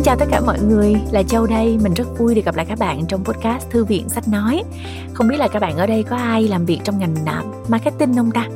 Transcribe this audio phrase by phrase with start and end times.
[0.00, 1.78] Xin chào tất cả mọi người, là Châu đây.
[1.82, 4.62] Mình rất vui được gặp lại các bạn trong podcast Thư viện Sách Nói.
[5.14, 8.16] Không biết là các bạn ở đây có ai làm việc trong ngành uh, marketing
[8.16, 8.46] không ta?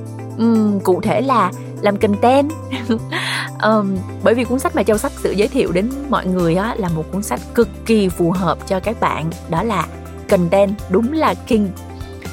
[0.42, 2.50] Uhm, cụ thể là làm content.
[3.62, 6.74] um, bởi vì cuốn sách mà Châu Sách sự giới thiệu đến mọi người á,
[6.78, 9.30] là một cuốn sách cực kỳ phù hợp cho các bạn.
[9.50, 9.86] Đó là
[10.28, 11.68] Content, đúng là king.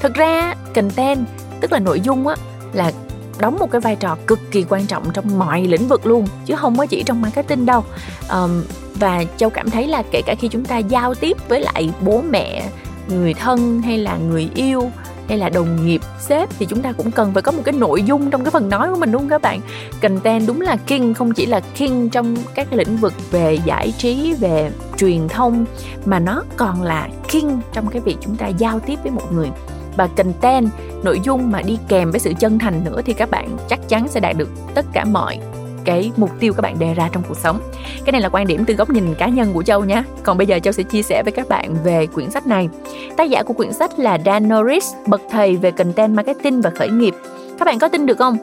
[0.01, 1.25] Thực ra content,
[1.61, 2.35] tức là nội dung á,
[2.73, 2.91] là
[3.39, 6.55] đóng một cái vai trò cực kỳ quan trọng trong mọi lĩnh vực luôn chứ
[6.55, 7.83] không có chỉ trong marketing đâu
[8.29, 8.63] um,
[9.01, 12.21] và châu cảm thấy là kể cả khi chúng ta giao tiếp với lại bố
[12.21, 12.69] mẹ,
[13.07, 14.91] người thân hay là người yêu
[15.29, 18.03] hay là đồng nghiệp, sếp thì chúng ta cũng cần phải có một cái nội
[18.03, 19.59] dung trong cái phần nói của mình, đúng không các bạn?
[20.01, 23.93] Content đúng là king, không chỉ là king trong các cái lĩnh vực về giải
[23.97, 25.65] trí, về truyền thông,
[26.05, 29.49] mà nó còn là king trong cái việc chúng ta giao tiếp với một người.
[29.97, 30.69] Và content,
[31.03, 34.07] nội dung mà đi kèm với sự chân thành nữa thì các bạn chắc chắn
[34.07, 35.39] sẽ đạt được tất cả mọi
[35.85, 37.59] cái mục tiêu các bạn đề ra trong cuộc sống.
[38.05, 40.47] Cái này là quan điểm từ góc nhìn cá nhân của châu nhé còn bây
[40.47, 42.69] giờ châu sẽ chia sẻ với các bạn về quyển sách này.
[43.17, 46.89] Tác giả của quyển sách là Dan Norris bậc thầy về content marketing và khởi
[46.89, 47.15] nghiệp.
[47.59, 48.37] Các bạn có tin được không?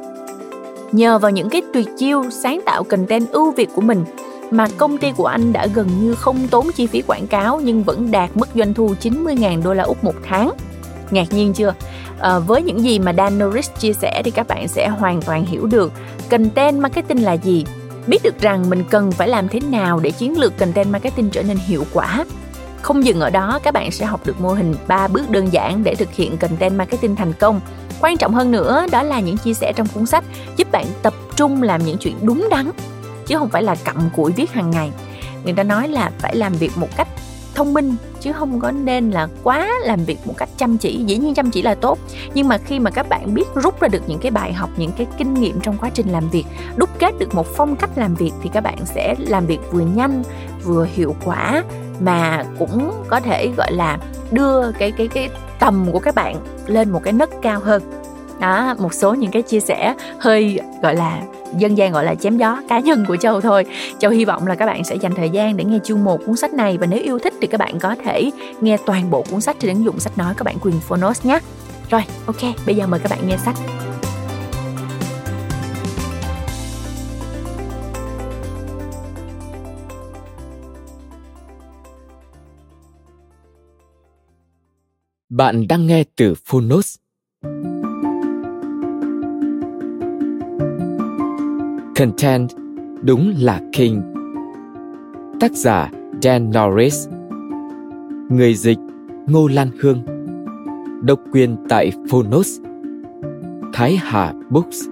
[0.92, 4.04] Nhờ vào những cái tuyệt chiêu sáng tạo content ưu việt của mình
[4.50, 7.82] mà công ty của anh đã gần như không tốn chi phí quảng cáo nhưng
[7.82, 10.52] vẫn đạt mức doanh thu 90.000 đô la Úc một tháng.
[11.10, 11.74] Ngạc nhiên chưa?
[12.20, 15.44] À, với những gì mà Dan Norris chia sẻ thì các bạn sẽ hoàn toàn
[15.44, 15.92] hiểu được
[16.30, 17.64] content marketing là gì?
[18.06, 21.42] Biết được rằng mình cần phải làm thế nào để chiến lược content marketing trở
[21.42, 22.24] nên hiệu quả.
[22.82, 25.84] Không dừng ở đó, các bạn sẽ học được mô hình 3 bước đơn giản
[25.84, 27.60] để thực hiện content marketing thành công.
[28.00, 30.24] Quan trọng hơn nữa, đó là những chia sẻ trong cuốn sách
[30.56, 32.70] giúp bạn tập trung làm những chuyện đúng đắn,
[33.26, 34.90] chứ không phải là cặm cụi viết hàng ngày.
[35.44, 37.08] Người ta nói là phải làm việc một cách
[37.54, 41.04] thông minh, chứ không có nên là quá làm việc một cách chăm chỉ.
[41.06, 41.98] Dĩ nhiên chăm chỉ là tốt,
[42.34, 44.92] nhưng mà khi mà các bạn biết rút ra được những cái bài học, những
[44.98, 46.44] cái kinh nghiệm trong quá trình làm việc,
[46.76, 49.80] đúc kết được một phong cách làm việc thì các bạn sẽ làm việc vừa
[49.80, 50.22] nhanh,
[50.64, 51.64] vừa hiệu quả,
[52.00, 53.98] mà cũng có thể, gọi là,
[54.30, 56.36] đưa cái cái cái tầm của các bạn
[56.66, 57.82] lên một cái nấc cao hơn.
[58.40, 61.22] Đó, một số những cái chia sẻ hơi, gọi là
[61.56, 63.64] dân gian gọi là chém gió cá nhân của châu thôi.
[63.98, 66.36] Châu hy vọng là các bạn sẽ dành thời gian để nghe chương một cuốn
[66.36, 66.78] sách này.
[66.78, 69.74] Và nếu yêu thích thì các bạn có thể nghe toàn bộ cuốn sách trên
[69.74, 71.38] ứng dụng sách nói các bạn quyền phonos nhé.
[71.90, 73.54] Rồi, ok, bây giờ mời các bạn nghe sách.
[85.30, 86.96] Bạn đang nghe từ Phonos.
[91.98, 92.48] Content,
[93.02, 94.02] đúng là king.
[95.40, 95.90] Tác giả,
[96.22, 97.08] Dan Norris.
[98.30, 98.78] Người dịch,
[99.26, 100.02] Ngô Lan Hương.
[101.02, 102.60] Độc quyền tại Phonos.
[103.72, 104.84] Thái Hà Books.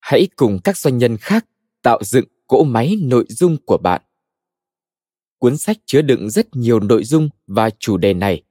[0.00, 1.44] Hãy cùng các doanh nhân khác
[1.82, 4.02] tạo dựng cỗ máy nội dung của bạn.
[5.38, 8.42] Cuốn sách chứa đựng rất nhiều nội dung và chủ đề này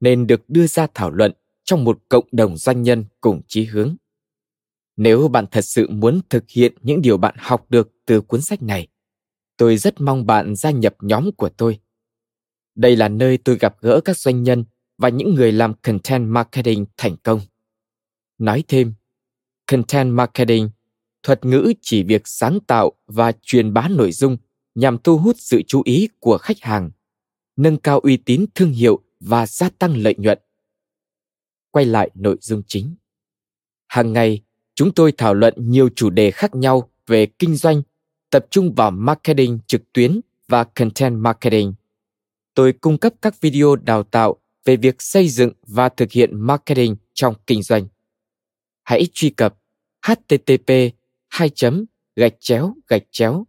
[0.00, 1.32] nên được đưa ra thảo luận
[1.64, 3.96] trong một cộng đồng doanh nhân cùng chí hướng.
[4.96, 8.62] Nếu bạn thật sự muốn thực hiện những điều bạn học được từ cuốn sách
[8.62, 8.88] này,
[9.56, 11.80] tôi rất mong bạn gia nhập nhóm của tôi.
[12.74, 14.64] Đây là nơi tôi gặp gỡ các doanh nhân
[14.98, 17.40] và những người làm content marketing thành công.
[18.38, 18.94] Nói thêm,
[19.66, 20.70] content marketing
[21.22, 24.36] thuật ngữ chỉ việc sáng tạo và truyền bá nội dung
[24.74, 26.90] nhằm thu hút sự chú ý của khách hàng,
[27.56, 30.38] nâng cao uy tín thương hiệu và gia tăng lợi nhuận.
[31.70, 32.94] Quay lại nội dung chính.
[33.88, 34.40] Hàng ngày,
[34.74, 37.82] chúng tôi thảo luận nhiều chủ đề khác nhau về kinh doanh,
[38.30, 41.74] tập trung vào marketing trực tuyến và content marketing.
[42.54, 46.96] Tôi cung cấp các video đào tạo về việc xây dựng và thực hiện marketing
[47.14, 47.86] trong kinh doanh.
[48.82, 49.56] Hãy truy cập
[50.06, 50.72] http
[51.30, 51.84] hai chấm
[52.16, 53.46] gạch chéo gạch chéo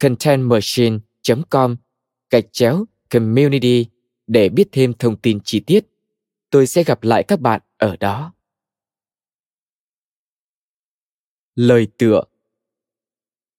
[0.00, 1.76] contentmachine.com
[2.30, 3.86] gạch chéo community
[4.26, 5.86] để biết thêm thông tin chi tiết.
[6.50, 8.34] Tôi sẽ gặp lại các bạn ở đó.
[11.54, 12.22] Lời tựa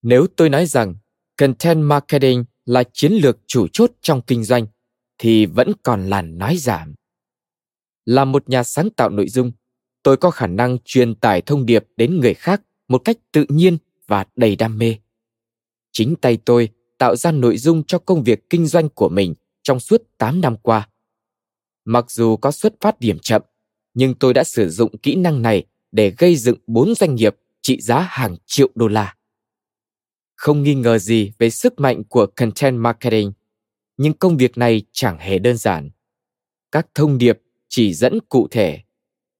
[0.02, 0.94] Nếu tôi nói rằng
[1.36, 4.66] content marketing là chiến lược chủ chốt trong kinh doanh
[5.18, 6.94] thì vẫn còn là nói giảm.
[8.04, 9.52] Là một nhà sáng tạo nội dung,
[10.02, 13.78] tôi có khả năng truyền tải thông điệp đến người khác một cách tự nhiên
[14.06, 14.96] và đầy đam mê.
[15.92, 19.80] Chính tay tôi tạo ra nội dung cho công việc kinh doanh của mình trong
[19.80, 20.88] suốt 8 năm qua.
[21.84, 23.42] Mặc dù có xuất phát điểm chậm,
[23.94, 27.80] nhưng tôi đã sử dụng kỹ năng này để gây dựng bốn doanh nghiệp trị
[27.80, 29.14] giá hàng triệu đô la.
[30.36, 33.32] Không nghi ngờ gì về sức mạnh của content marketing.
[33.96, 35.90] nhưng công việc này chẳng hề đơn giản.
[36.72, 38.80] Các thông điệp chỉ dẫn cụ thể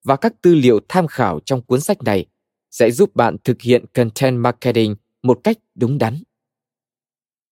[0.05, 2.26] và các tư liệu tham khảo trong cuốn sách này
[2.75, 6.23] sẽ giúp bạn thực hiện content marketing một cách đúng đắn.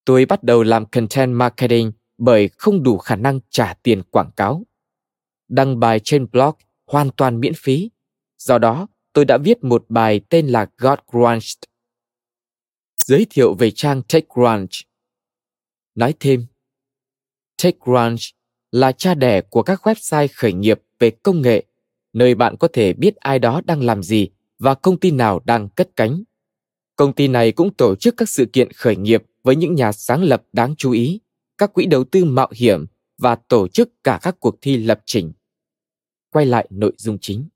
[0.05, 4.67] Tôi bắt đầu làm content marketing bởi không đủ khả năng trả tiền quảng cáo.
[5.49, 6.55] Đăng bài trên blog
[6.87, 7.91] hoàn toàn miễn phí.
[8.39, 11.47] Do đó, tôi đã viết một bài tên là God Grunge.
[13.05, 14.71] Giới thiệu về trang TechCrunch.
[15.95, 16.47] Nói thêm,
[17.63, 18.21] TechCrunch
[18.71, 21.65] là cha đẻ của các website khởi nghiệp về công nghệ,
[22.13, 24.31] nơi bạn có thể biết ai đó đang làm gì
[24.63, 26.23] và công ty nào đang cất cánh.
[26.97, 30.23] Công ty này cũng tổ chức các sự kiện khởi nghiệp với những nhà sáng
[30.23, 31.21] lập đáng chú ý,
[31.59, 32.87] các quỹ đầu tư mạo hiểm
[33.19, 35.33] và tổ chức cả các cuộc thi lập trình.
[36.31, 37.49] Quay lại nội dung chính.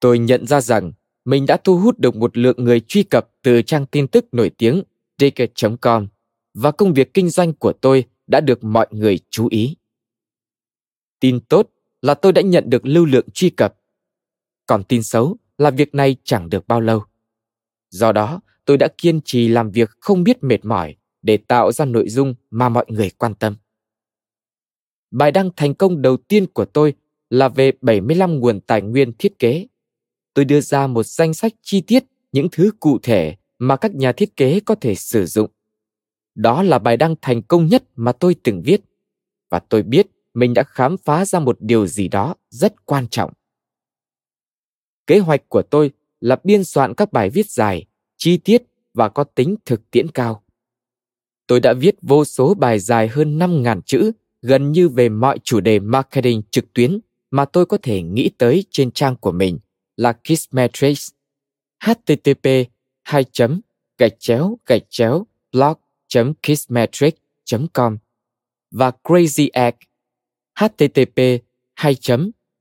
[0.00, 0.92] Tôi nhận ra rằng
[1.24, 4.50] mình đã thu hút được một lượng người truy cập từ trang tin tức nổi
[4.50, 4.82] tiếng
[5.18, 6.08] Digger.com
[6.54, 9.76] và công việc kinh doanh của tôi đã được mọi người chú ý.
[11.20, 11.70] Tin tốt
[12.02, 13.74] là tôi đã nhận được lưu lượng truy cập.
[14.66, 17.04] Còn tin xấu là việc này chẳng được bao lâu.
[17.90, 21.84] Do đó, tôi đã kiên trì làm việc không biết mệt mỏi để tạo ra
[21.84, 23.56] nội dung mà mọi người quan tâm.
[25.10, 26.94] Bài đăng thành công đầu tiên của tôi
[27.30, 29.66] là về 75 nguồn tài nguyên thiết kế.
[30.34, 34.12] Tôi đưa ra một danh sách chi tiết những thứ cụ thể mà các nhà
[34.12, 35.50] thiết kế có thể sử dụng.
[36.34, 38.80] Đó là bài đăng thành công nhất mà tôi từng viết
[39.50, 43.32] và tôi biết mình đã khám phá ra một điều gì đó rất quan trọng.
[45.08, 45.90] Kế hoạch của tôi
[46.20, 48.62] là biên soạn các bài viết dài, chi tiết
[48.94, 50.42] và có tính thực tiễn cao.
[51.46, 54.12] Tôi đã viết vô số bài dài hơn 5.000 chữ
[54.42, 56.98] gần như về mọi chủ đề marketing trực tuyến
[57.30, 59.58] mà tôi có thể nghĩ tới trên trang của mình
[59.96, 61.10] là Kissmetrics
[61.84, 62.48] http
[63.02, 63.24] 2
[63.98, 65.78] gạch chéo gạch chéo blog
[66.42, 67.18] kissmetrics
[67.72, 67.98] com
[68.70, 69.76] và Crazy Egg
[70.60, 71.44] http
[71.74, 71.96] 2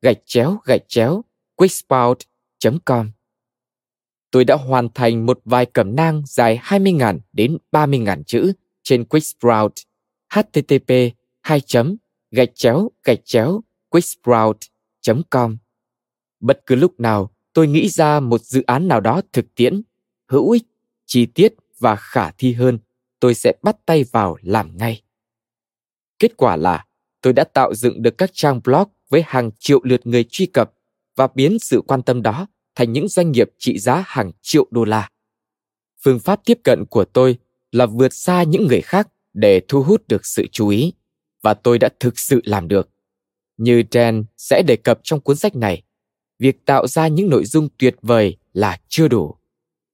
[0.01, 1.23] gạch chéo gạch chéo
[1.55, 2.17] quickspout
[2.85, 3.11] com
[4.31, 9.73] Tôi đã hoàn thành một vài cẩm nang dài 20.000 đến 30.000 chữ trên Quicksprout
[10.33, 10.93] http
[11.41, 11.59] 2
[12.31, 15.57] gạch chéo gạch chéo quicksprout.com
[16.39, 19.81] Bất cứ lúc nào tôi nghĩ ra một dự án nào đó thực tiễn,
[20.27, 20.63] hữu ích,
[21.05, 22.79] chi tiết và khả thi hơn,
[23.19, 25.01] tôi sẽ bắt tay vào làm ngay.
[26.19, 26.85] Kết quả là
[27.21, 30.73] tôi đã tạo dựng được các trang blog với hàng triệu lượt người truy cập
[31.17, 34.85] và biến sự quan tâm đó thành những doanh nghiệp trị giá hàng triệu đô
[34.85, 35.09] la.
[36.03, 37.37] Phương pháp tiếp cận của tôi
[37.71, 40.93] là vượt xa những người khác để thu hút được sự chú ý
[41.41, 42.89] và tôi đã thực sự làm được.
[43.57, 45.83] Như Dan sẽ đề cập trong cuốn sách này,
[46.39, 49.35] việc tạo ra những nội dung tuyệt vời là chưa đủ.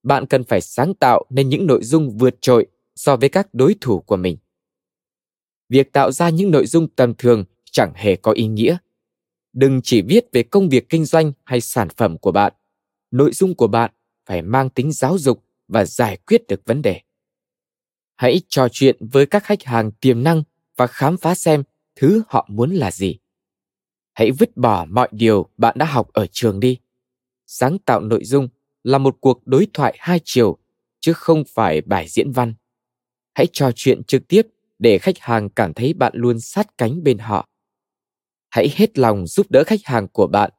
[0.02, 2.66] Bạn cần phải sáng tạo nên những nội dung vượt trội
[2.96, 4.36] so với các đối thủ của mình.
[5.68, 8.76] Việc tạo ra những nội dung tầm thường chẳng hề có ý nghĩa.
[9.54, 12.52] Đừng chỉ viết về công việc kinh doanh hay sản phẩm của bạn.
[13.10, 13.90] Nội dung của bạn
[14.26, 17.00] phải mang tính giáo dục và giải quyết được vấn đề.
[18.16, 20.42] Hãy trò chuyện với các khách hàng tiềm năng
[20.76, 21.62] và khám phá xem
[21.96, 23.18] thứ họ muốn là gì.
[24.12, 26.78] Hãy vứt bỏ mọi điều bạn đã học ở trường đi.
[27.46, 28.48] Sáng tạo nội dung
[28.82, 30.58] là một cuộc đối thoại hai chiều,
[31.00, 32.54] chứ không phải bài diễn văn.
[33.34, 34.42] Hãy trò chuyện trực tiếp
[34.78, 37.48] để khách hàng cảm thấy bạn luôn sát cánh bên họ.
[38.54, 40.50] Hãy hết lòng giúp đỡ khách hàng của bạn.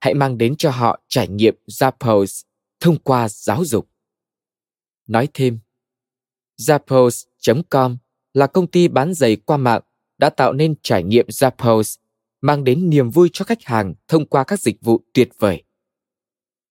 [0.00, 2.42] Hãy mang đến cho họ trải nghiệm Zappos
[2.80, 3.90] thông qua giáo dục.
[5.06, 5.58] Nói thêm,
[6.60, 7.96] Zappos.com
[8.32, 9.82] là công ty bán giày qua mạng
[10.18, 11.96] đã tạo nên trải nghiệm Zappos,
[12.40, 15.62] mang đến niềm vui cho khách hàng thông qua các dịch vụ tuyệt vời.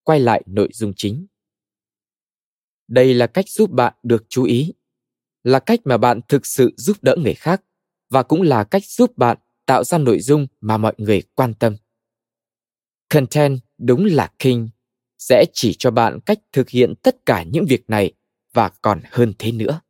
[0.04, 1.28] Quay lại nội dung chính.
[2.88, 4.74] Đây là cách giúp bạn được chú ý,
[5.44, 7.64] là cách mà bạn thực sự giúp đỡ người khác
[8.10, 11.76] và cũng là cách giúp bạn tạo ra nội dung mà mọi người quan tâm.
[13.10, 14.70] Content đúng là king,
[15.20, 18.14] sẽ chỉ cho bạn cách thực hiện tất cả những việc này
[18.54, 19.82] và còn hơn thế nữa.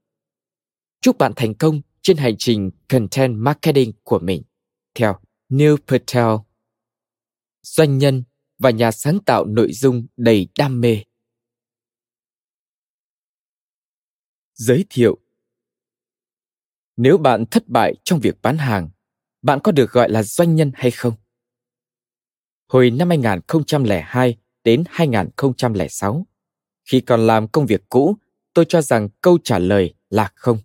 [1.01, 4.43] Chúc bạn thành công trên hành trình content marketing của mình
[4.95, 6.35] theo Neil Patel,
[7.61, 8.23] doanh nhân
[8.57, 11.03] và nhà sáng tạo nội dung đầy đam mê.
[14.53, 15.17] Giới thiệu
[16.97, 18.89] Nếu bạn thất bại trong việc bán hàng,
[19.43, 21.13] bạn có được gọi là doanh nhân hay không?
[22.67, 26.27] Hồi năm 2002 đến 2006,
[26.85, 28.17] khi còn làm công việc cũ,
[28.53, 30.57] tôi cho rằng câu trả lời là không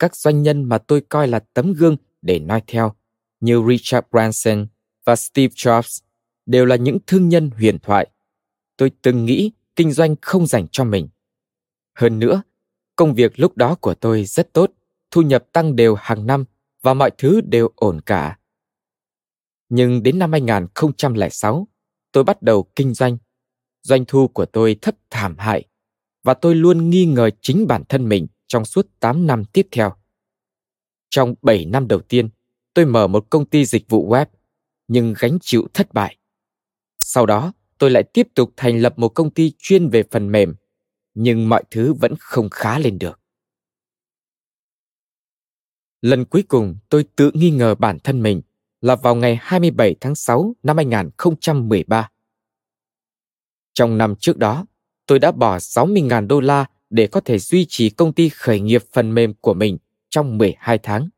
[0.00, 2.94] các doanh nhân mà tôi coi là tấm gương để noi theo,
[3.40, 4.66] như Richard Branson
[5.04, 6.00] và Steve Jobs,
[6.46, 8.10] đều là những thương nhân huyền thoại.
[8.76, 11.08] Tôi từng nghĩ kinh doanh không dành cho mình.
[11.94, 12.42] Hơn nữa,
[12.96, 14.70] công việc lúc đó của tôi rất tốt,
[15.10, 16.44] thu nhập tăng đều hàng năm
[16.82, 18.38] và mọi thứ đều ổn cả.
[19.68, 21.68] Nhưng đến năm 2006,
[22.12, 23.18] tôi bắt đầu kinh doanh.
[23.82, 25.64] Doanh thu của tôi thấp thảm hại
[26.22, 29.92] và tôi luôn nghi ngờ chính bản thân mình trong suốt 8 năm tiếp theo.
[31.10, 32.28] Trong 7 năm đầu tiên,
[32.74, 34.26] tôi mở một công ty dịch vụ web,
[34.88, 36.16] nhưng gánh chịu thất bại.
[37.00, 40.54] Sau đó, tôi lại tiếp tục thành lập một công ty chuyên về phần mềm,
[41.14, 43.19] nhưng mọi thứ vẫn không khá lên được.
[46.02, 48.42] Lần cuối cùng tôi tự nghi ngờ bản thân mình
[48.80, 52.10] là vào ngày 27 tháng 6 năm 2013.
[53.72, 54.66] Trong năm trước đó,
[55.06, 58.82] tôi đã bỏ 60.000 đô la để có thể duy trì công ty khởi nghiệp
[58.92, 59.78] phần mềm của mình
[60.10, 61.08] trong 12 tháng.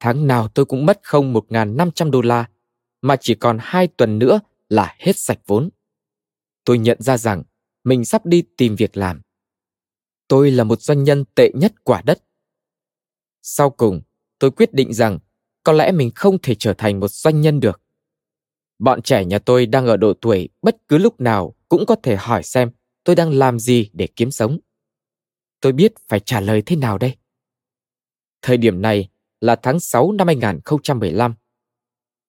[0.00, 2.48] Tháng nào tôi cũng mất không 1.500 đô la,
[3.02, 5.70] mà chỉ còn 2 tuần nữa là hết sạch vốn.
[6.64, 7.42] Tôi nhận ra rằng
[7.84, 9.20] mình sắp đi tìm việc làm.
[10.28, 12.22] Tôi là một doanh nhân tệ nhất quả đất.
[13.48, 14.02] Sau cùng,
[14.38, 15.18] tôi quyết định rằng
[15.62, 17.80] có lẽ mình không thể trở thành một doanh nhân được.
[18.78, 22.16] Bọn trẻ nhà tôi đang ở độ tuổi bất cứ lúc nào cũng có thể
[22.16, 22.70] hỏi xem
[23.04, 24.58] tôi đang làm gì để kiếm sống.
[25.60, 27.16] Tôi biết phải trả lời thế nào đây.
[28.42, 29.08] Thời điểm này
[29.40, 31.34] là tháng 6 năm 2015.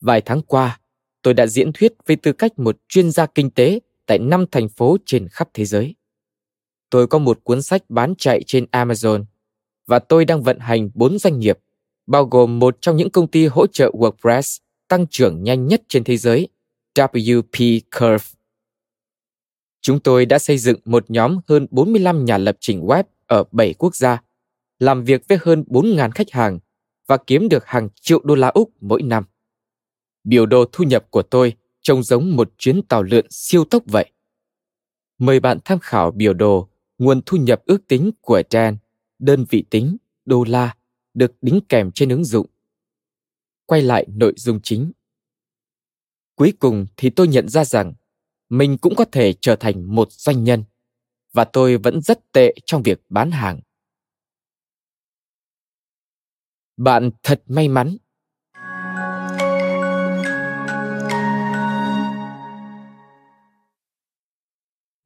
[0.02, 0.80] Vài tháng qua,
[1.22, 4.70] tôi đã diễn thuyết với tư cách một chuyên gia kinh tế tại năm thành
[4.70, 5.96] phố trên khắp thế giới.
[6.90, 9.26] Tôi có một cuốn sách bán chạy trên Amazon
[9.88, 11.60] và tôi đang vận hành bốn doanh nghiệp,
[12.08, 16.04] bao gồm một trong những công ty hỗ trợ WordPress tăng trưởng nhanh nhất trên
[16.04, 16.48] thế giới,
[16.96, 18.26] WP Curve.
[19.82, 23.74] Chúng tôi đã xây dựng một nhóm hơn 45 nhà lập trình web ở 7
[23.74, 24.22] quốc gia,
[24.80, 26.60] làm việc với hơn 4.000 khách hàng
[27.08, 29.24] và kiếm được hàng triệu đô la Úc mỗi năm.
[30.24, 34.12] Biểu đồ thu nhập của tôi trông giống một chuyến tàu lượn siêu tốc vậy.
[35.18, 38.78] Mời bạn tham khảo biểu đồ nguồn thu nhập ước tính của Dan,
[39.20, 40.76] đơn vị tính, đô la,
[41.14, 42.48] được đính kèm trên ứng dụng.
[43.66, 44.92] Quay lại nội dung chính.
[46.36, 47.94] Cuối cùng thì tôi nhận ra rằng
[48.50, 50.64] mình cũng có thể trở thành một doanh nhân
[51.34, 53.60] và tôi vẫn rất tệ trong việc bán hàng.
[56.78, 57.98] Bạn thật may mắn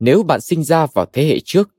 [0.02, 1.70] nếu bạn sinh ra vào thế hệ trước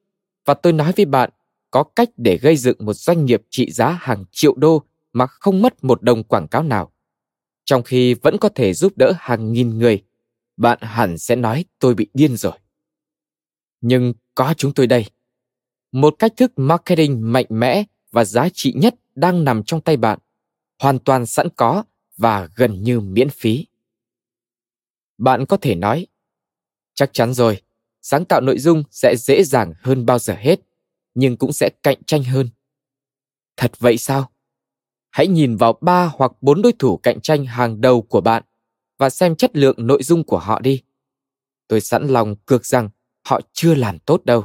[0.44, 1.30] và tôi nói với bạn
[1.72, 5.62] có cách để gây dựng một doanh nghiệp trị giá hàng triệu đô mà không
[5.62, 6.92] mất một đồng quảng cáo nào.
[7.64, 10.02] Trong khi vẫn có thể giúp đỡ hàng nghìn người,
[10.56, 12.58] bạn hẳn sẽ nói tôi bị điên rồi.
[13.80, 15.04] Nhưng có chúng tôi đây.
[15.92, 20.18] Một cách thức marketing mạnh mẽ và giá trị nhất đang nằm trong tay bạn,
[20.78, 21.84] hoàn toàn sẵn có
[22.16, 23.66] và gần như miễn phí.
[25.18, 26.06] Bạn có thể nói,
[26.94, 27.62] chắc chắn rồi,
[28.02, 30.60] sáng tạo nội dung sẽ dễ dàng hơn bao giờ hết
[31.14, 32.48] nhưng cũng sẽ cạnh tranh hơn.
[33.56, 34.32] Thật vậy sao?
[35.10, 38.42] Hãy nhìn vào ba hoặc bốn đối thủ cạnh tranh hàng đầu của bạn
[38.98, 40.82] và xem chất lượng nội dung của họ đi.
[41.68, 42.90] Tôi sẵn lòng cược rằng
[43.24, 44.44] họ chưa làm tốt đâu.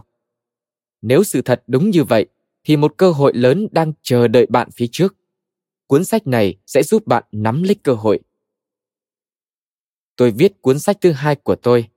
[1.01, 2.25] Nếu sự thật đúng như vậy
[2.63, 5.15] thì một cơ hội lớn đang chờ đợi bạn phía trước.
[5.88, 8.19] Cuốn sách này sẽ giúp bạn nắm lấy cơ hội.
[10.15, 11.88] Tôi viết cuốn sách thứ hai của tôi.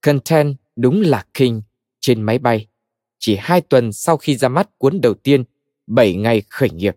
[0.00, 1.62] Content đúng là King
[2.00, 2.66] trên máy bay,
[3.24, 5.44] chỉ hai tuần sau khi ra mắt cuốn đầu tiên,
[5.86, 6.96] 7 ngày khởi nghiệp.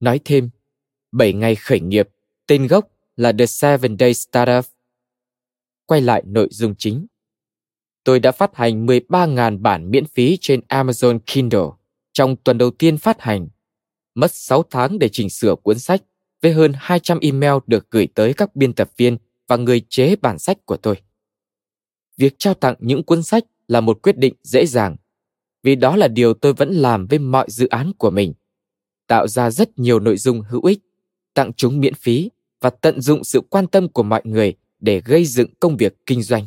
[0.00, 0.50] Nói thêm,
[1.12, 2.08] 7 ngày khởi nghiệp,
[2.46, 4.64] tên gốc là The Seven Day Startup.
[5.86, 7.06] Quay lại nội dung chính.
[8.04, 11.68] Tôi đã phát hành 13.000 bản miễn phí trên Amazon Kindle
[12.12, 13.48] trong tuần đầu tiên phát hành.
[14.14, 16.02] Mất 6 tháng để chỉnh sửa cuốn sách
[16.42, 19.16] với hơn 200 email được gửi tới các biên tập viên
[19.46, 20.96] và người chế bản sách của tôi
[22.16, 24.96] việc trao tặng những cuốn sách là một quyết định dễ dàng
[25.66, 28.34] vì đó là điều tôi vẫn làm với mọi dự án của mình
[29.06, 30.78] tạo ra rất nhiều nội dung hữu ích
[31.34, 32.30] tặng chúng miễn phí
[32.60, 36.22] và tận dụng sự quan tâm của mọi người để gây dựng công việc kinh
[36.22, 36.46] doanh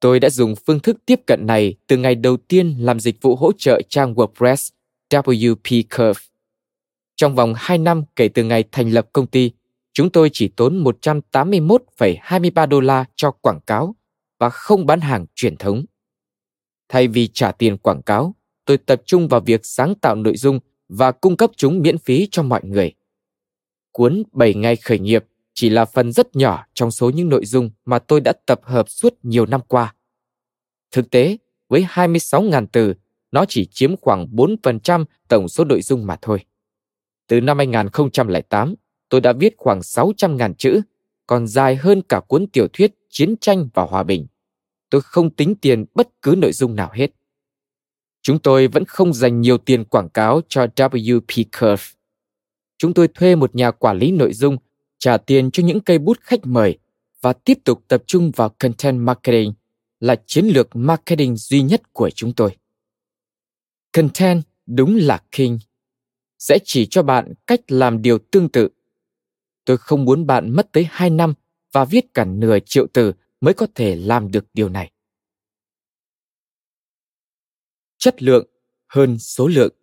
[0.00, 3.36] tôi đã dùng phương thức tiếp cận này từ ngày đầu tiên làm dịch vụ
[3.36, 4.70] hỗ trợ trang WordPress
[5.10, 6.20] WP Curve.
[7.16, 9.50] Trong vòng 2 năm kể từ ngày thành lập công ty,
[9.92, 13.96] chúng tôi chỉ tốn 181,23 đô la cho quảng cáo
[14.38, 15.84] và không bán hàng truyền thống.
[16.88, 20.60] Thay vì trả tiền quảng cáo, tôi tập trung vào việc sáng tạo nội dung
[20.88, 22.92] và cung cấp chúng miễn phí cho mọi người.
[23.92, 25.24] Cuốn 7 ngày khởi nghiệp
[25.54, 28.88] chỉ là phần rất nhỏ trong số những nội dung mà tôi đã tập hợp
[28.88, 29.94] suốt nhiều năm qua.
[30.90, 31.36] Thực tế,
[31.68, 32.94] với 26.000 từ,
[33.32, 36.44] nó chỉ chiếm khoảng 4% tổng số nội dung mà thôi.
[37.26, 38.74] Từ năm 2008,
[39.08, 40.80] tôi đã viết khoảng 600.000 chữ,
[41.26, 44.26] còn dài hơn cả cuốn tiểu thuyết chiến tranh và hòa bình.
[44.90, 47.10] Tôi không tính tiền bất cứ nội dung nào hết.
[48.22, 51.84] Chúng tôi vẫn không dành nhiều tiền quảng cáo cho WP Curve.
[52.78, 54.56] chúng tôi thuê một nhà quản lý nội dung,
[54.98, 56.78] trả tiền cho những cây bút khách mời
[57.20, 59.52] và tiếp tục tập trung vào content marketing
[60.00, 62.56] là chiến lược marketing duy nhất của chúng tôi.
[63.92, 65.58] Content đúng là king.
[66.38, 68.68] Sẽ chỉ cho bạn cách làm điều tương tự.
[69.64, 71.34] Tôi không muốn bạn mất tới 2 năm
[71.72, 74.92] và viết cả nửa triệu từ mới có thể làm được điều này.
[77.98, 78.46] Chất lượng
[78.86, 79.74] hơn số lượng.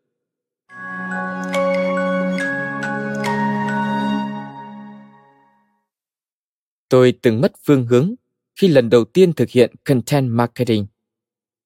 [6.90, 8.16] Tôi từng mất phương hướng
[8.56, 10.86] khi lần đầu tiên thực hiện content marketing.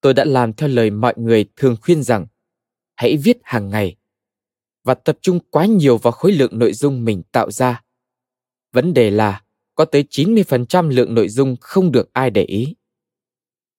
[0.01, 2.27] Tôi đã làm theo lời mọi người thường khuyên rằng,
[2.95, 3.95] hãy viết hàng ngày
[4.83, 7.83] và tập trung quá nhiều vào khối lượng nội dung mình tạo ra.
[8.71, 9.43] Vấn đề là
[9.77, 12.75] có tới 90% lượng nội dung không được ai để ý.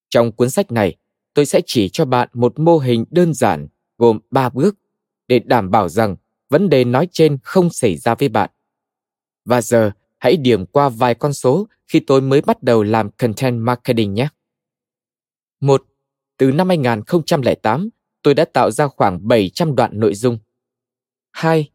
[0.09, 0.97] Trong cuốn sách này,
[1.35, 4.77] tôi sẽ chỉ cho bạn một mô hình đơn giản gồm 3 bước
[5.29, 6.17] để đảm bảo rằng
[6.51, 8.51] vấn đề nói trên không xảy ra với bạn.
[9.45, 13.61] Và giờ, hãy điểm qua vài con số khi tôi mới bắt đầu làm content
[13.61, 14.29] marketing nhé.
[15.61, 15.85] Một,
[16.37, 17.89] Từ năm 2008,
[18.23, 20.39] tôi đã tạo ra khoảng 700 đoạn nội dung.
[21.31, 21.71] 2.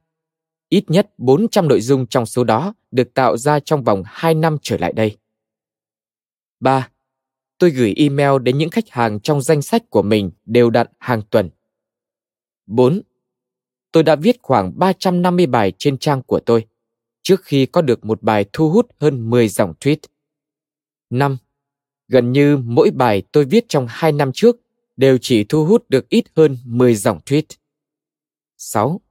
[0.73, 4.57] Ít nhất 400 nội dung trong số đó được tạo ra trong vòng 2 năm
[4.61, 5.17] trở lại đây.
[6.59, 6.89] 3.
[7.57, 11.21] Tôi gửi email đến những khách hàng trong danh sách của mình đều đặn hàng
[11.29, 11.49] tuần.
[12.65, 13.01] 4.
[13.91, 16.65] Tôi đã viết khoảng 350 bài trên trang của tôi,
[17.21, 19.97] trước khi có được một bài thu hút hơn 10 dòng tweet.
[21.09, 21.37] 5.
[22.07, 24.55] Gần như mỗi bài tôi viết trong 2 năm trước
[24.97, 27.43] đều chỉ thu hút được ít hơn 10 dòng tweet.
[28.57, 29.01] 6.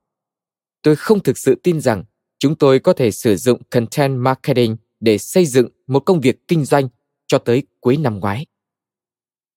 [0.83, 2.05] Tôi không thực sự tin rằng
[2.39, 6.65] chúng tôi có thể sử dụng content marketing để xây dựng một công việc kinh
[6.65, 6.89] doanh
[7.27, 8.47] cho tới cuối năm ngoái.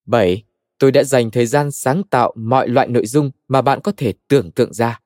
[0.06, 0.44] 7.
[0.78, 4.14] Tôi đã dành thời gian sáng tạo mọi loại nội dung mà bạn có thể
[4.28, 5.02] tưởng tượng ra.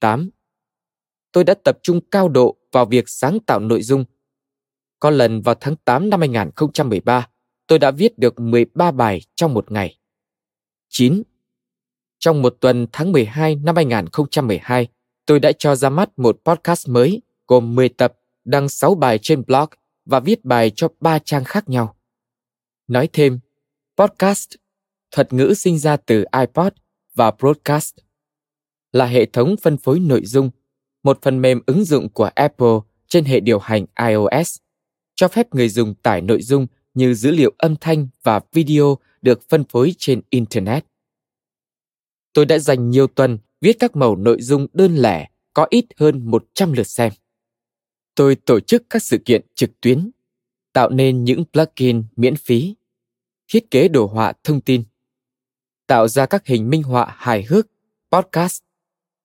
[0.00, 0.30] 8.
[1.32, 4.04] Tôi đã tập trung cao độ vào việc sáng tạo nội dung.
[5.00, 7.28] Có lần vào tháng 8 năm 2013,
[7.66, 9.98] tôi đã viết được 13 bài trong một ngày.
[10.88, 11.22] 9.
[12.18, 14.88] Trong một tuần tháng 12 năm 2012,
[15.26, 19.44] tôi đã cho ra mắt một podcast mới gồm 10 tập, đăng 6 bài trên
[19.46, 19.68] blog
[20.04, 21.96] và viết bài cho 3 trang khác nhau.
[22.88, 23.40] Nói thêm,
[23.96, 24.48] podcast,
[25.10, 26.72] thuật ngữ sinh ra từ iPod
[27.14, 27.94] và broadcast,
[28.92, 30.50] là hệ thống phân phối nội dung,
[31.02, 34.56] một phần mềm ứng dụng của Apple trên hệ điều hành iOS,
[35.14, 39.48] cho phép người dùng tải nội dung như dữ liệu âm thanh và video được
[39.48, 40.84] phân phối trên Internet.
[42.32, 46.30] Tôi đã dành nhiều tuần viết các màu nội dung đơn lẻ có ít hơn
[46.30, 47.12] 100 lượt xem.
[48.14, 50.10] Tôi tổ chức các sự kiện trực tuyến,
[50.72, 52.74] tạo nên những plugin miễn phí,
[53.48, 54.84] thiết kế đồ họa thông tin,
[55.86, 57.66] tạo ra các hình minh họa hài hước,
[58.10, 58.62] podcast,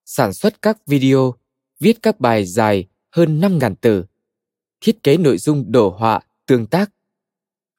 [0.06, 1.34] sản xuất các video,
[1.80, 4.06] viết các bài dài hơn 5.000 từ,
[4.82, 6.92] thiết kế nội dung đồ họa, tương tác,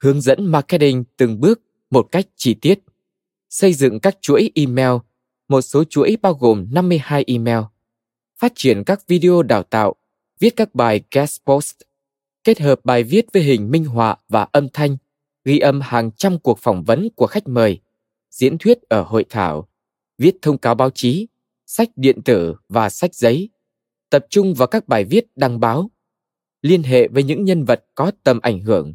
[0.03, 2.79] hướng dẫn marketing từng bước một cách chi tiết,
[3.51, 4.93] xây dựng các chuỗi email,
[5.49, 7.61] một số chuỗi bao gồm 52 email,
[8.39, 9.95] phát triển các video đào tạo,
[10.39, 11.75] viết các bài guest post,
[12.45, 14.97] kết hợp bài viết với hình minh họa và âm thanh,
[15.45, 17.81] ghi âm hàng trăm cuộc phỏng vấn của khách mời,
[18.31, 19.69] diễn thuyết ở hội thảo,
[20.19, 21.29] viết thông cáo báo chí,
[21.67, 23.51] sách điện tử và sách giấy,
[24.11, 25.91] tập trung vào các bài viết đăng báo,
[26.63, 28.95] liên hệ với những nhân vật có tầm ảnh hưởng,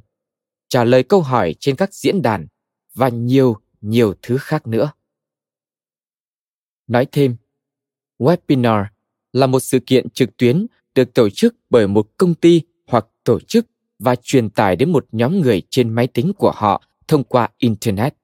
[0.70, 2.48] trả lời câu hỏi trên các diễn đàn
[2.94, 4.92] và nhiều, nhiều thứ khác nữa.
[6.93, 7.36] Nói thêm,
[8.19, 8.86] webinar
[9.32, 13.39] là một sự kiện trực tuyến được tổ chức bởi một công ty hoặc tổ
[13.39, 13.65] chức
[13.99, 18.15] và truyền tải đến một nhóm người trên máy tính của họ thông qua internet.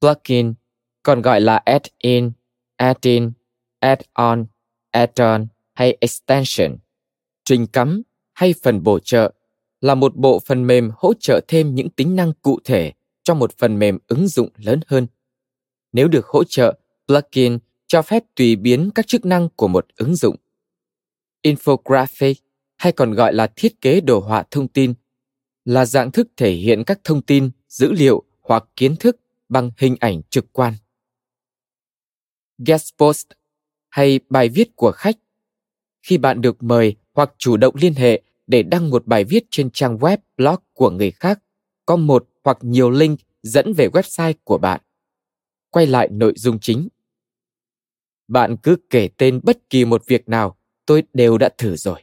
[0.00, 0.54] Plugin,
[1.02, 2.30] còn gọi là add-in,
[2.76, 3.30] add-in,
[3.80, 4.44] add-on,
[4.92, 6.76] add-on hay extension,
[7.44, 8.02] trình cắm
[8.32, 9.32] hay phần bổ trợ
[9.80, 13.58] là một bộ phần mềm hỗ trợ thêm những tính năng cụ thể cho một
[13.58, 15.06] phần mềm ứng dụng lớn hơn.
[15.92, 16.77] Nếu được hỗ trợ,
[17.08, 20.36] plugin cho phép tùy biến các chức năng của một ứng dụng.
[21.42, 22.34] Infographic
[22.76, 24.94] hay còn gọi là thiết kế đồ họa thông tin
[25.64, 29.96] là dạng thức thể hiện các thông tin, dữ liệu hoặc kiến thức bằng hình
[30.00, 30.74] ảnh trực quan.
[32.58, 33.26] Guest post
[33.88, 35.16] hay bài viết của khách
[36.02, 39.70] khi bạn được mời hoặc chủ động liên hệ để đăng một bài viết trên
[39.70, 41.42] trang web blog của người khác
[41.86, 44.80] có một hoặc nhiều link dẫn về website của bạn
[45.70, 46.88] quay lại nội dung chính
[48.28, 52.02] bạn cứ kể tên bất kỳ một việc nào tôi đều đã thử rồi.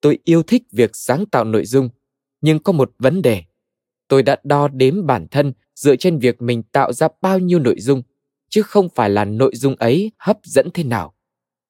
[0.00, 1.88] Tôi yêu thích việc sáng tạo nội dung
[2.40, 3.42] nhưng có một vấn đề.
[4.08, 7.80] Tôi đã đo đếm bản thân dựa trên việc mình tạo ra bao nhiêu nội
[7.80, 8.02] dung
[8.48, 11.14] chứ không phải là nội dung ấy hấp dẫn thế nào.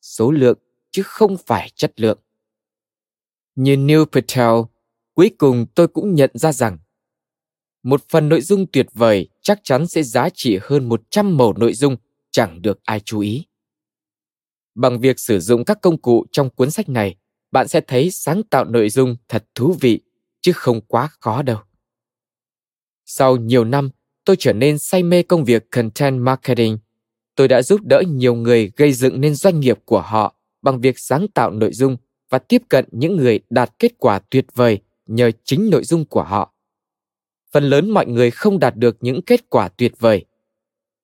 [0.03, 0.59] Số lượng
[0.90, 2.19] chứ không phải chất lượng.
[3.55, 4.55] Như Neil Patel,
[5.14, 6.79] cuối cùng tôi cũng nhận ra rằng
[7.83, 11.73] một phần nội dung tuyệt vời chắc chắn sẽ giá trị hơn 100 mẩu nội
[11.73, 11.97] dung
[12.37, 13.44] chẳng được ai chú ý.
[14.75, 17.16] Bằng việc sử dụng các công cụ trong cuốn sách này,
[17.53, 20.01] bạn sẽ thấy sáng tạo nội dung thật thú vị,
[20.40, 21.59] chứ không quá khó đâu.
[23.05, 23.90] Sau nhiều năm,
[24.25, 26.79] tôi trở nên say mê công việc content marketing.
[27.35, 30.99] Tôi đã giúp đỡ nhiều người gây dựng nên doanh nghiệp của họ bằng việc
[30.99, 31.96] sáng tạo nội dung
[32.31, 36.22] và tiếp cận những người đạt kết quả tuyệt vời nhờ chính nội dung của
[36.22, 36.55] họ.
[37.53, 40.25] Phần lớn mọi người không đạt được những kết quả tuyệt vời.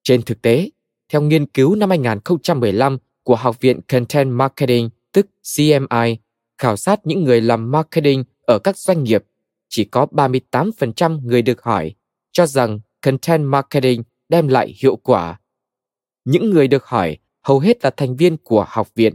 [0.02, 0.68] Trên thực tế,
[1.12, 6.16] theo nghiên cứu năm 2015 của Học viện Content Marketing, tức CMI,
[6.58, 9.24] khảo sát những người làm marketing ở các doanh nghiệp,
[9.68, 11.94] chỉ có 38% người được hỏi
[12.32, 15.40] cho rằng content marketing đem lại hiệu quả.
[16.24, 19.14] Những người được hỏi hầu hết là thành viên của học viện.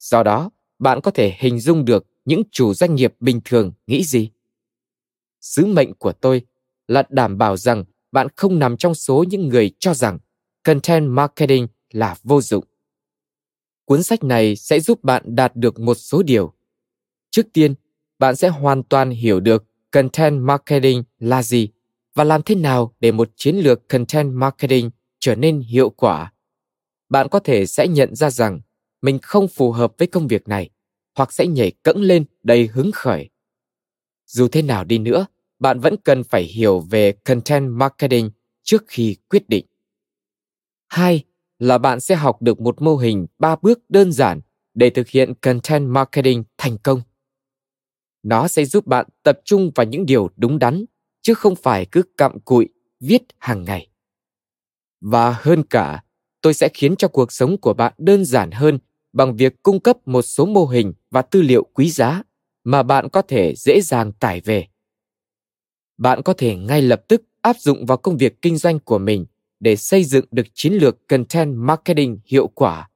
[0.00, 4.04] Do đó, bạn có thể hình dung được những chủ doanh nghiệp bình thường nghĩ
[4.04, 4.30] gì.
[5.40, 6.42] Sứ mệnh của tôi
[6.88, 10.18] là đảm bảo rằng bạn không nằm trong số những người cho rằng
[10.68, 12.64] content marketing là vô dụng.
[13.84, 16.52] Cuốn sách này sẽ giúp bạn đạt được một số điều.
[17.30, 17.74] Trước tiên,
[18.18, 21.68] bạn sẽ hoàn toàn hiểu được content marketing là gì
[22.14, 26.32] và làm thế nào để một chiến lược content marketing trở nên hiệu quả.
[27.08, 28.60] Bạn có thể sẽ nhận ra rằng
[29.02, 30.70] mình không phù hợp với công việc này
[31.14, 33.30] hoặc sẽ nhảy cẫng lên đầy hứng khởi.
[34.26, 35.26] Dù thế nào đi nữa,
[35.58, 38.30] bạn vẫn cần phải hiểu về content marketing
[38.62, 39.67] trước khi quyết định.
[40.88, 41.24] Hai
[41.58, 44.40] là bạn sẽ học được một mô hình ba bước đơn giản
[44.74, 47.02] để thực hiện content marketing thành công.
[48.22, 50.84] Nó sẽ giúp bạn tập trung vào những điều đúng đắn,
[51.22, 52.68] chứ không phải cứ cặm cụi
[53.00, 53.88] viết hàng ngày.
[55.00, 56.04] Và hơn cả,
[56.40, 58.78] tôi sẽ khiến cho cuộc sống của bạn đơn giản hơn
[59.12, 62.22] bằng việc cung cấp một số mô hình và tư liệu quý giá
[62.64, 64.66] mà bạn có thể dễ dàng tải về.
[65.98, 69.26] Bạn có thể ngay lập tức áp dụng vào công việc kinh doanh của mình
[69.60, 72.88] để xây dựng được chiến lược content marketing hiệu quả.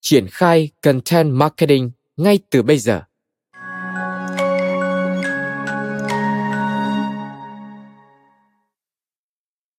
[0.00, 3.02] Triển khai content marketing ngay từ bây giờ.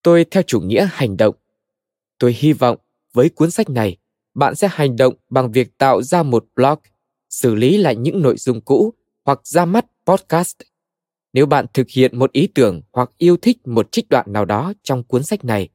[0.04, 1.36] Tôi theo chủ nghĩa hành động.
[2.20, 2.78] Tôi hy vọng
[3.14, 3.98] với cuốn sách này,
[4.34, 6.80] bạn sẽ hành động bằng việc tạo ra một blog,
[7.30, 8.94] xử lý lại những nội dung cũ
[9.26, 10.58] hoặc ra mắt podcast
[11.34, 14.74] nếu bạn thực hiện một ý tưởng hoặc yêu thích một trích đoạn nào đó
[14.84, 15.70] trong cuốn sách này,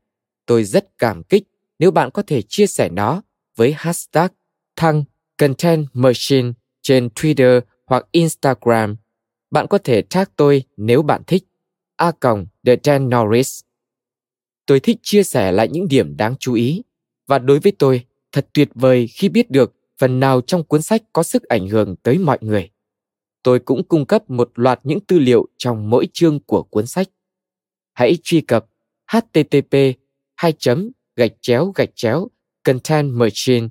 [0.46, 1.42] tôi rất cảm kích
[1.78, 3.22] nếu bạn có thể chia sẻ nó
[3.56, 4.28] với hashtag
[4.76, 5.04] thăng
[5.38, 8.96] content machine trên Twitter hoặc Instagram.
[9.50, 11.44] Bạn có thể tag tôi nếu bạn thích.
[11.96, 13.60] A còng The Dan Norris.
[14.66, 16.82] Tôi thích chia sẻ lại những điểm đáng chú ý
[17.26, 21.02] và đối với tôi thật tuyệt vời khi biết được phần nào trong cuốn sách
[21.12, 22.70] có sức ảnh hưởng tới mọi người
[23.42, 27.08] tôi cũng cung cấp một loạt những tư liệu trong mỗi chương của cuốn sách.
[27.92, 28.66] Hãy truy cập
[29.12, 29.76] http
[30.34, 30.52] 2
[31.16, 32.28] gạch chéo gạch chéo
[32.64, 33.68] contentmachine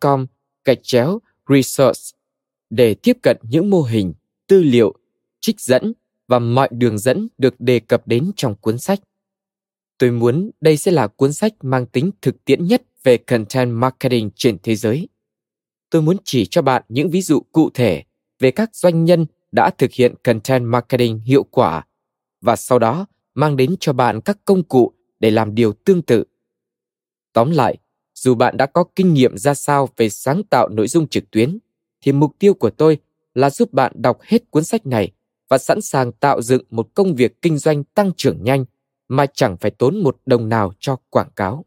[0.00, 0.26] com
[0.64, 2.16] gạch chéo resource
[2.70, 4.14] để tiếp cận những mô hình,
[4.46, 4.94] tư liệu,
[5.40, 5.92] trích dẫn
[6.28, 9.00] và mọi đường dẫn được đề cập đến trong cuốn sách.
[9.98, 14.30] Tôi muốn đây sẽ là cuốn sách mang tính thực tiễn nhất về content marketing
[14.36, 15.08] trên thế giới.
[15.90, 18.02] Tôi muốn chỉ cho bạn những ví dụ cụ thể
[18.42, 21.86] về các doanh nhân đã thực hiện content marketing hiệu quả
[22.40, 26.24] và sau đó mang đến cho bạn các công cụ để làm điều tương tự.
[27.32, 27.76] Tóm lại,
[28.14, 31.58] dù bạn đã có kinh nghiệm ra sao về sáng tạo nội dung trực tuyến,
[32.00, 32.98] thì mục tiêu của tôi
[33.34, 35.12] là giúp bạn đọc hết cuốn sách này
[35.48, 38.64] và sẵn sàng tạo dựng một công việc kinh doanh tăng trưởng nhanh
[39.08, 41.64] mà chẳng phải tốn một đồng nào cho quảng cáo.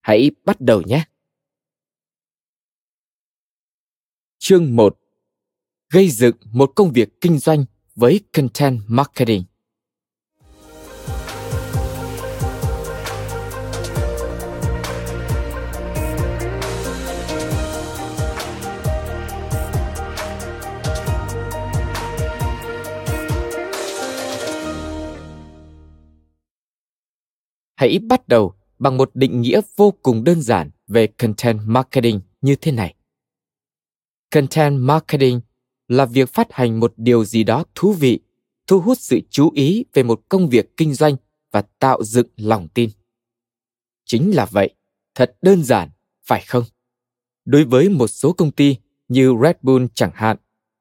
[0.00, 1.04] Hãy bắt đầu nhé!
[4.38, 4.98] Chương 1
[5.92, 9.44] Gây dựng một công việc kinh doanh với Content Marketing.
[27.76, 32.56] Hãy bắt đầu bằng một định nghĩa vô cùng đơn giản về content marketing như
[32.56, 32.95] thế này
[34.36, 35.40] content marketing
[35.88, 38.20] là việc phát hành một điều gì đó thú vị,
[38.66, 41.16] thu hút sự chú ý về một công việc kinh doanh
[41.50, 42.90] và tạo dựng lòng tin
[44.04, 44.70] chính là vậy,
[45.14, 45.90] thật đơn giản,
[46.24, 46.64] phải không
[47.44, 48.76] đối với một số công ty
[49.08, 50.36] như red bull chẳng hạn,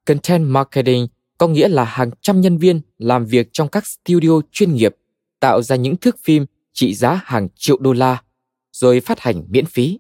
[0.06, 4.74] content marketing có nghĩa là hàng trăm nhân viên làm việc trong các studio chuyên
[4.76, 4.96] nghiệp,
[5.40, 8.24] tạo ra những thước phim trị giá hàng triệu đô la,
[8.72, 10.00] rồi phát hành miễn phí.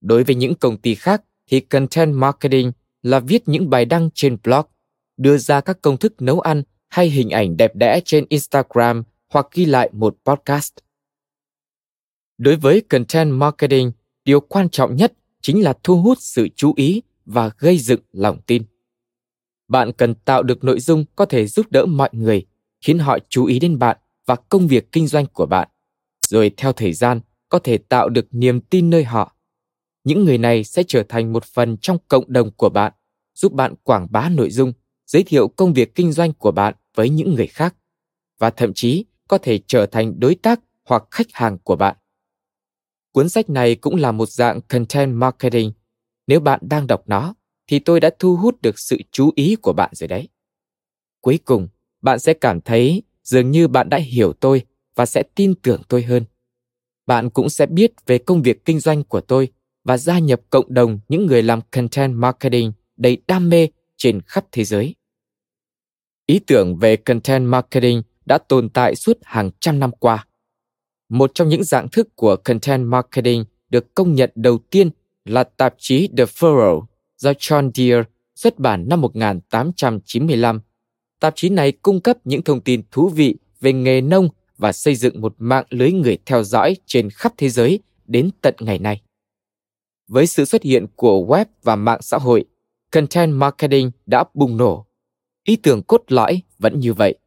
[0.00, 4.36] Đối với những công ty khác thì content marketing là viết những bài đăng trên
[4.44, 4.66] blog,
[5.16, 9.46] đưa ra các công thức nấu ăn hay hình ảnh đẹp đẽ trên Instagram hoặc
[9.52, 10.74] ghi lại một podcast.
[12.38, 13.92] Đối với content marketing,
[14.24, 18.38] điều quan trọng nhất chính là thu hút sự chú ý và gây dựng lòng
[18.46, 18.62] tin.
[19.68, 22.46] Bạn cần tạo được nội dung có thể giúp đỡ mọi người,
[22.80, 25.68] khiến họ chú ý đến bạn và công việc kinh doanh của bạn.
[26.26, 29.36] Rồi theo thời gian, có thể tạo được niềm tin nơi họ.
[30.04, 32.92] Những người này sẽ trở thành một phần trong cộng đồng của bạn,
[33.34, 34.72] giúp bạn quảng bá nội dung,
[35.06, 37.74] giới thiệu công việc kinh doanh của bạn với những người khác
[38.38, 41.96] và thậm chí có thể trở thành đối tác hoặc khách hàng của bạn.
[43.12, 45.72] Cuốn sách này cũng là một dạng content marketing.
[46.26, 47.34] Nếu bạn đang đọc nó,
[47.66, 50.28] thì tôi đã thu hút được sự chú ý của bạn rồi đấy.
[51.20, 51.68] Cuối cùng,
[52.02, 54.62] bạn sẽ cảm thấy dường như bạn đã hiểu tôi
[54.94, 56.24] và sẽ tin tưởng tôi hơn.
[57.06, 59.48] Bạn cũng sẽ biết về công việc kinh doanh của tôi
[59.84, 64.44] và gia nhập cộng đồng những người làm content marketing đầy đam mê trên khắp
[64.52, 64.94] thế giới.
[66.26, 70.26] Ý tưởng về content marketing đã tồn tại suốt hàng trăm năm qua.
[71.08, 74.90] Một trong những dạng thức của content marketing được công nhận đầu tiên
[75.24, 76.84] là tạp chí The Furrow
[77.16, 78.02] do John Deere
[78.34, 80.60] xuất bản năm 1895.
[81.20, 84.94] Tạp chí này cung cấp những thông tin thú vị về nghề nông và xây
[84.94, 89.00] dựng một mạng lưới người theo dõi trên khắp thế giới đến tận ngày nay.
[90.10, 92.44] Với sự xuất hiện của web và mạng xã hội,
[92.90, 94.86] content marketing đã bùng nổ.
[95.44, 97.18] Ý tưởng cốt lõi vẫn như vậy,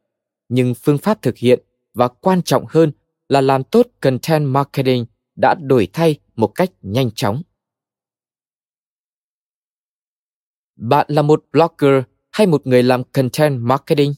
[0.49, 1.59] nhưng phương pháp thực hiện
[1.93, 2.91] và quan trọng hơn
[3.29, 7.41] là làm tốt content marketing đã đổi thay một cách nhanh chóng.
[10.75, 14.13] Bạn là một blogger hay một người làm content marketing?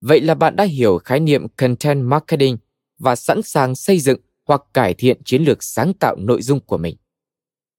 [0.00, 2.56] Vậy là bạn đã hiểu khái niệm content marketing
[2.98, 6.78] và sẵn sàng xây dựng hoặc cải thiện chiến lược sáng tạo nội dung của
[6.78, 6.96] mình.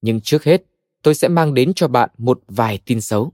[0.01, 0.63] Nhưng trước hết,
[1.03, 3.33] tôi sẽ mang đến cho bạn một vài tin xấu.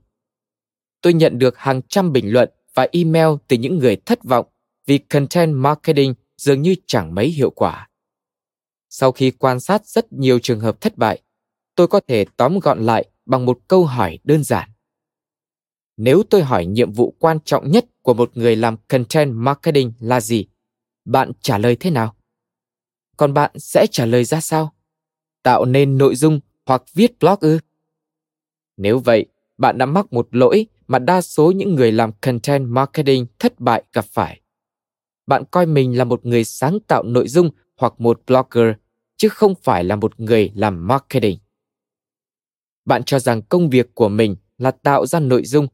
[1.00, 4.46] Tôi nhận được hàng trăm bình luận và email từ những người thất vọng
[4.86, 7.88] vì content marketing dường như chẳng mấy hiệu quả.
[8.90, 11.22] Sau khi quan sát rất nhiều trường hợp thất bại,
[11.74, 14.70] tôi có thể tóm gọn lại bằng một câu hỏi đơn giản.
[15.98, 20.20] Nếu tôi hỏi nhiệm vụ quan trọng nhất của một người làm content marketing là
[20.20, 20.46] gì,
[21.04, 22.14] bạn trả lời thế nào?
[23.16, 24.74] Còn bạn sẽ trả lời ra sao?
[25.42, 27.58] Tạo nên nội dung hoặc viết blog ư?
[28.76, 29.26] Nếu vậy,
[29.58, 33.82] bạn đã mắc một lỗi mà đa số những người làm content marketing thất bại
[33.92, 34.40] gặp phải.
[35.26, 38.74] Bạn coi mình là một người sáng tạo nội dung hoặc một blogger,
[39.16, 41.38] chứ không phải là một người làm marketing.
[42.84, 45.66] Bạn cho rằng công việc của mình là tạo ra nội dung,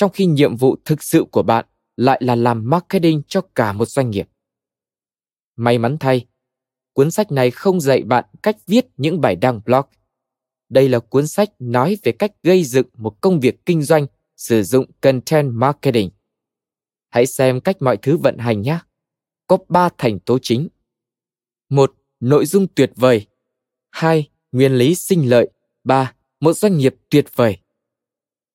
[0.00, 1.64] trong khi nhiệm vụ thực sự của bạn
[1.96, 4.28] lại là làm marketing cho cả một doanh nghiệp.
[5.56, 6.26] May mắn thay,
[6.92, 9.84] cuốn sách này không dạy bạn cách viết những bài đăng blog.
[10.68, 14.62] Đây là cuốn sách nói về cách gây dựng một công việc kinh doanh sử
[14.62, 16.10] dụng content marketing.
[17.08, 18.78] Hãy xem cách mọi thứ vận hành nhé.
[19.46, 20.68] Có 3 thành tố chính.
[21.68, 23.26] một Nội dung tuyệt vời.
[23.90, 24.28] 2.
[24.52, 25.50] Nguyên lý sinh lợi.
[25.84, 26.14] 3.
[26.40, 27.58] Một doanh nghiệp tuyệt vời.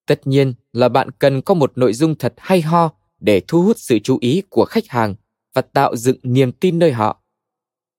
[0.06, 3.78] Tất nhiên là bạn cần có một nội dung thật hay ho để thu hút
[3.80, 5.16] sự chú ý của khách hàng
[5.54, 7.22] và tạo dựng niềm tin nơi họ.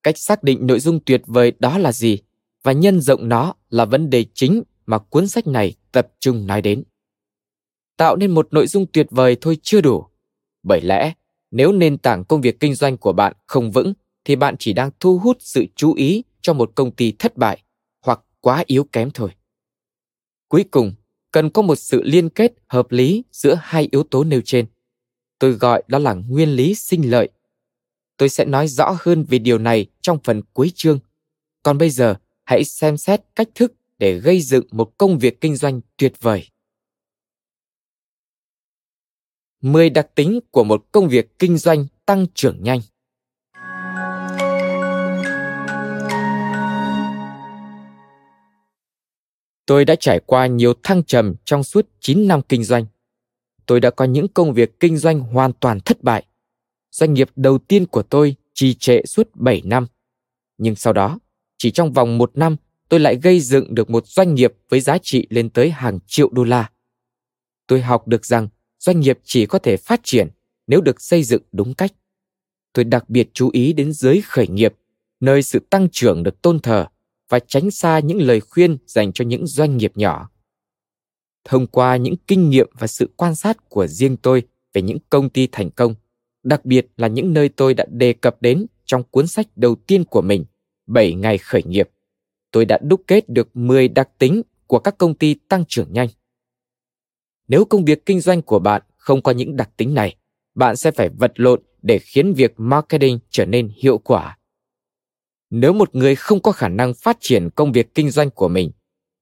[0.03, 2.19] Cách xác định nội dung tuyệt vời đó là gì
[2.63, 6.61] và nhân rộng nó là vấn đề chính mà cuốn sách này tập trung nói
[6.61, 6.83] đến.
[7.97, 10.05] Tạo nên một nội dung tuyệt vời thôi chưa đủ.
[10.63, 11.13] Bởi lẽ,
[11.51, 13.93] nếu nền tảng công việc kinh doanh của bạn không vững
[14.25, 17.63] thì bạn chỉ đang thu hút sự chú ý cho một công ty thất bại
[18.01, 19.29] hoặc quá yếu kém thôi.
[20.47, 20.93] Cuối cùng,
[21.31, 24.65] cần có một sự liên kết hợp lý giữa hai yếu tố nêu trên.
[25.39, 27.29] Tôi gọi đó là nguyên lý sinh lợi.
[28.17, 30.99] Tôi sẽ nói rõ hơn về điều này trong phần cuối chương.
[31.63, 35.55] Còn bây giờ, hãy xem xét cách thức để gây dựng một công việc kinh
[35.55, 36.47] doanh tuyệt vời.
[39.61, 42.81] 10 đặc tính của một công việc kinh doanh tăng trưởng nhanh.
[49.67, 52.85] Tôi đã trải qua nhiều thăng trầm trong suốt 9 năm kinh doanh.
[53.65, 56.25] Tôi đã có những công việc kinh doanh hoàn toàn thất bại.
[56.91, 59.87] Doanh nghiệp đầu tiên của tôi trì trệ suốt 7 năm.
[60.57, 61.19] Nhưng sau đó,
[61.57, 62.55] chỉ trong vòng một năm,
[62.89, 66.29] tôi lại gây dựng được một doanh nghiệp với giá trị lên tới hàng triệu
[66.29, 66.69] đô la.
[67.67, 68.47] Tôi học được rằng
[68.79, 70.27] doanh nghiệp chỉ có thể phát triển
[70.67, 71.91] nếu được xây dựng đúng cách.
[72.73, 74.73] Tôi đặc biệt chú ý đến giới khởi nghiệp,
[75.19, 76.87] nơi sự tăng trưởng được tôn thờ
[77.29, 80.29] và tránh xa những lời khuyên dành cho những doanh nghiệp nhỏ.
[81.43, 85.29] Thông qua những kinh nghiệm và sự quan sát của riêng tôi về những công
[85.29, 85.95] ty thành công,
[86.43, 90.03] đặc biệt là những nơi tôi đã đề cập đến trong cuốn sách đầu tiên
[90.03, 90.45] của mình,
[90.87, 91.89] 7 ngày khởi nghiệp.
[92.51, 96.07] Tôi đã đúc kết được 10 đặc tính của các công ty tăng trưởng nhanh.
[97.47, 100.15] Nếu công việc kinh doanh của bạn không có những đặc tính này,
[100.55, 104.36] bạn sẽ phải vật lộn để khiến việc marketing trở nên hiệu quả.
[105.49, 108.71] Nếu một người không có khả năng phát triển công việc kinh doanh của mình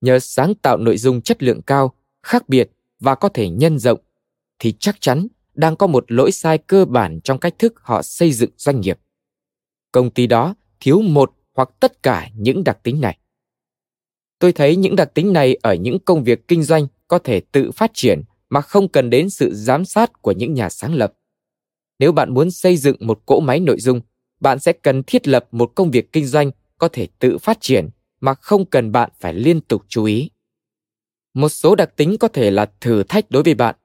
[0.01, 3.99] nhờ sáng tạo nội dung chất lượng cao, khác biệt và có thể nhân rộng
[4.59, 8.31] thì chắc chắn đang có một lỗi sai cơ bản trong cách thức họ xây
[8.31, 8.99] dựng doanh nghiệp.
[9.91, 13.17] Công ty đó thiếu một hoặc tất cả những đặc tính này.
[14.39, 17.71] Tôi thấy những đặc tính này ở những công việc kinh doanh có thể tự
[17.71, 21.13] phát triển mà không cần đến sự giám sát của những nhà sáng lập.
[21.99, 24.01] Nếu bạn muốn xây dựng một cỗ máy nội dung,
[24.45, 27.89] bạn sẽ cần thiết lập một công việc kinh doanh có thể tự phát triển
[28.21, 30.29] mà không cần bạn phải liên tục chú ý.
[31.34, 33.75] Một số đặc tính có thể là thử thách đối với bạn.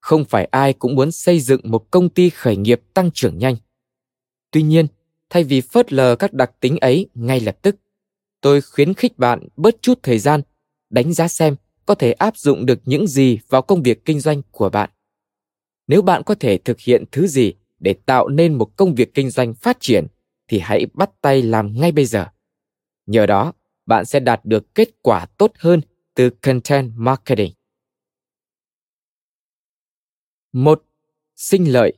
[0.00, 3.56] Không phải ai cũng muốn xây dựng một công ty khởi nghiệp tăng trưởng nhanh.
[4.50, 4.86] Tuy nhiên,
[5.30, 7.76] thay vì phớt lờ các đặc tính ấy ngay lập tức,
[8.40, 10.40] tôi khuyến khích bạn bớt chút thời gian
[10.90, 14.42] đánh giá xem có thể áp dụng được những gì vào công việc kinh doanh
[14.50, 14.90] của bạn
[15.90, 19.30] nếu bạn có thể thực hiện thứ gì để tạo nên một công việc kinh
[19.30, 20.06] doanh phát triển,
[20.48, 22.26] thì hãy bắt tay làm ngay bây giờ.
[23.06, 23.52] Nhờ đó,
[23.86, 25.80] bạn sẽ đạt được kết quả tốt hơn
[26.14, 27.52] từ content marketing.
[30.52, 30.84] Một,
[31.36, 31.92] sinh lợi.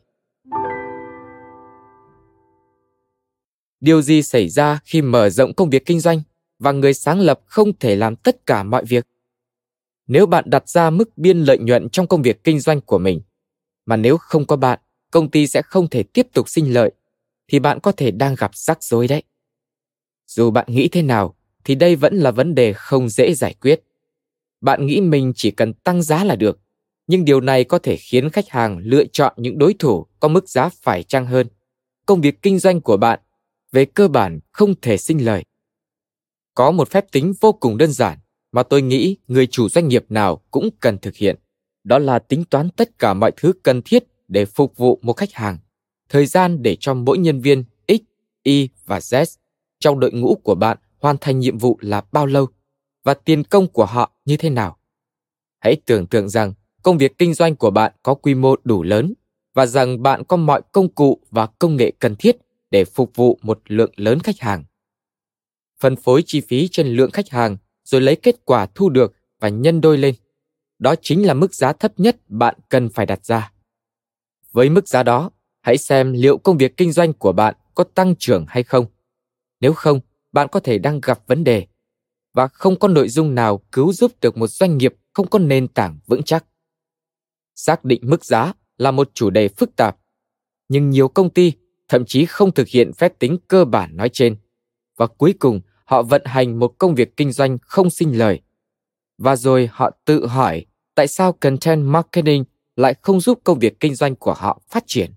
[3.80, 6.22] Điều gì xảy ra khi mở rộng công việc kinh doanh
[6.58, 9.06] và người sáng lập không thể làm tất cả mọi việc?
[10.06, 13.20] Nếu bạn đặt ra mức biên lợi nhuận trong công việc kinh doanh của mình,
[13.86, 14.78] mà nếu không có bạn
[15.12, 16.92] công ty sẽ không thể tiếp tục sinh lợi,
[17.48, 19.22] thì bạn có thể đang gặp rắc rối đấy.
[20.26, 23.82] Dù bạn nghĩ thế nào, thì đây vẫn là vấn đề không dễ giải quyết.
[24.60, 26.60] Bạn nghĩ mình chỉ cần tăng giá là được,
[27.06, 30.48] nhưng điều này có thể khiến khách hàng lựa chọn những đối thủ có mức
[30.48, 31.46] giá phải chăng hơn.
[32.06, 33.20] Công việc kinh doanh của bạn
[33.72, 35.44] về cơ bản không thể sinh lời
[36.54, 38.18] có một phép tính vô cùng đơn giản
[38.52, 41.36] mà tôi nghĩ người chủ doanh nghiệp nào cũng cần thực hiện,
[41.84, 45.32] đó là tính toán tất cả mọi thứ cần thiết để phục vụ một khách
[45.32, 45.58] hàng,
[46.08, 47.92] thời gian để cho mỗi nhân viên x,
[48.42, 49.24] y và z
[49.80, 52.46] trong đội ngũ của bạn hoàn thành nhiệm vụ là bao lâu
[53.04, 54.76] và tiền công của họ như thế nào
[55.60, 59.14] hãy tưởng tượng rằng công việc kinh doanh của bạn có quy mô đủ lớn
[59.54, 62.36] và rằng bạn có mọi công cụ và công nghệ cần thiết
[62.70, 64.64] để phục vụ một lượng lớn khách hàng
[65.82, 69.48] phân phối chi phí trên lượng khách hàng rồi lấy kết quả thu được và
[69.48, 70.14] nhân đôi lên.
[70.78, 73.51] Đó chính là mức giá thấp nhất bạn cần phải đặt ra.
[74.52, 78.14] Với mức giá đó, hãy xem liệu công việc kinh doanh của bạn có tăng
[78.18, 78.86] trưởng hay không.
[79.60, 80.00] Nếu không,
[80.32, 81.66] bạn có thể đang gặp vấn đề
[82.34, 85.68] và không có nội dung nào cứu giúp được một doanh nghiệp không có nền
[85.68, 86.44] tảng vững chắc.
[87.54, 89.96] Xác định mức giá là một chủ đề phức tạp,
[90.68, 91.52] nhưng nhiều công ty
[91.88, 94.36] thậm chí không thực hiện phép tính cơ bản nói trên
[94.96, 98.40] và cuối cùng họ vận hành một công việc kinh doanh không sinh lời.
[99.18, 102.44] Và rồi họ tự hỏi tại sao content marketing
[102.76, 105.12] lại không giúp công việc kinh doanh của họ phát triển.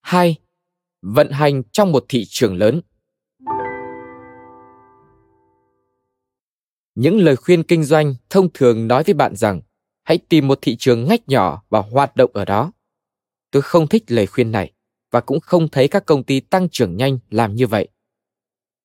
[0.00, 0.36] 2.
[1.02, 2.80] Vận hành trong một thị trường lớn.
[6.94, 9.60] Những lời khuyên kinh doanh thông thường nói với bạn rằng,
[10.04, 12.72] hãy tìm một thị trường ngách nhỏ và hoạt động ở đó.
[13.50, 14.72] Tôi không thích lời khuyên này
[15.10, 17.88] và cũng không thấy các công ty tăng trưởng nhanh làm như vậy.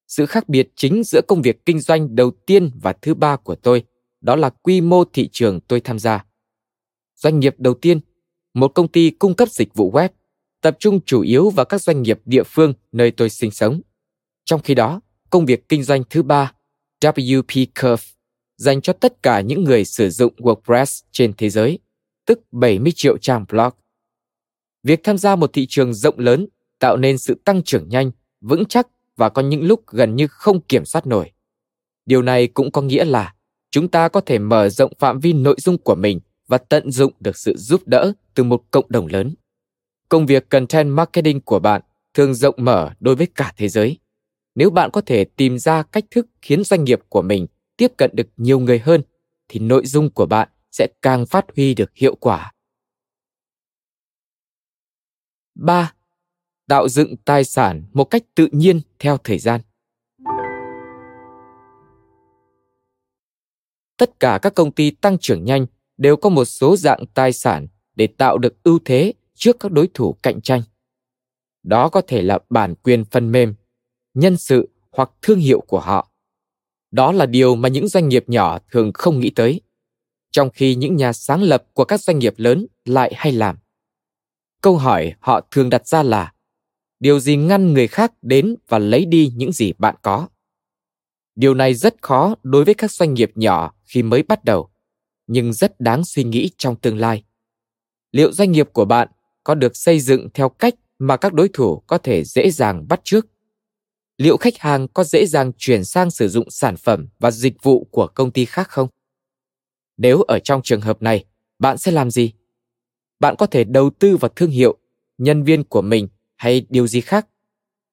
[0.08, 3.56] Sự khác biệt chính giữa công việc kinh doanh đầu tiên và thứ ba của
[3.56, 3.84] tôi
[4.24, 6.26] đó là quy mô thị trường tôi tham gia.
[7.16, 8.00] Doanh nghiệp đầu tiên,
[8.54, 10.10] một công ty cung cấp dịch vụ web,
[10.62, 13.82] tập trung chủ yếu vào các doanh nghiệp địa phương nơi tôi sinh sống.
[14.46, 16.54] Trong khi đó, công việc kinh doanh thứ ba,
[17.02, 18.04] WP Curve,
[18.58, 21.80] dành cho tất cả những người sử dụng WordPress trên thế giới,
[22.26, 23.74] tức 70 triệu trang blog
[24.84, 26.48] việc tham gia một thị trường rộng lớn
[26.80, 30.62] tạo nên sự tăng trưởng nhanh vững chắc và có những lúc gần như không
[30.62, 31.32] kiểm soát nổi
[32.06, 33.34] điều này cũng có nghĩa là
[33.74, 37.14] chúng ta có thể mở rộng phạm vi nội dung của mình và tận dụng
[37.20, 39.36] được sự giúp đỡ từ một cộng đồng lớn
[40.10, 41.82] công việc content marketing của bạn
[42.14, 43.98] thường rộng mở đối với cả thế giới
[44.56, 47.48] nếu bạn có thể tìm ra cách thức khiến doanh nghiệp của mình
[47.78, 49.02] tiếp cận được nhiều người hơn,
[49.48, 52.52] thì nội dung của bạn sẽ càng phát huy được hiệu quả
[55.56, 55.94] 3.
[56.68, 59.62] Tạo dựng tài sản một cách tự nhiên theo thời gian.
[63.98, 65.66] Tất cả các công ty tăng trưởng nhanh
[65.98, 69.90] đều có một số dạng tài sản để tạo được ưu thế trước các đối
[69.94, 70.62] thủ cạnh tranh.
[71.64, 73.56] Đó có thể là bản quyền phần mềm,
[74.14, 76.10] nhân sự hoặc thương hiệu của họ.
[76.92, 79.62] Đó là điều mà những doanh nghiệp nhỏ thường không nghĩ tới.
[80.32, 83.58] trong khi những nhà sáng lập của các doanh nghiệp lớn lại hay làm.
[84.62, 86.34] Câu hỏi họ thường đặt ra là
[87.00, 90.28] điều gì ngăn người khác đến và lấy đi những gì bạn có?
[91.36, 94.70] Điều này rất khó đối với các doanh nghiệp nhỏ khi mới bắt đầu,
[95.28, 97.24] nhưng rất đáng suy nghĩ trong tương lai.
[98.12, 99.08] Liệu doanh nghiệp của bạn
[99.44, 103.02] có được xây dựng theo cách mà các đối thủ có thể dễ dàng bắt
[103.04, 103.28] chước?
[104.18, 107.88] Liệu khách hàng có dễ dàng chuyển sang sử dụng sản phẩm và dịch vụ
[107.92, 108.88] của công ty khác không?
[109.98, 111.26] Nếu ở trong trường hợp này,
[111.60, 112.34] bạn sẽ làm gì?
[113.20, 114.78] Bạn có thể đầu tư vào thương hiệu,
[115.18, 117.28] nhân viên của mình hay điều gì khác?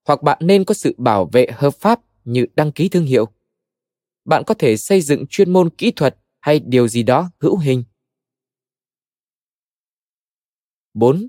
[0.07, 3.29] Hoặc bạn nên có sự bảo vệ hợp pháp như đăng ký thương hiệu.
[4.25, 7.85] Bạn có thể xây dựng chuyên môn kỹ thuật hay điều gì đó hữu hình.
[10.95, 11.29] 4.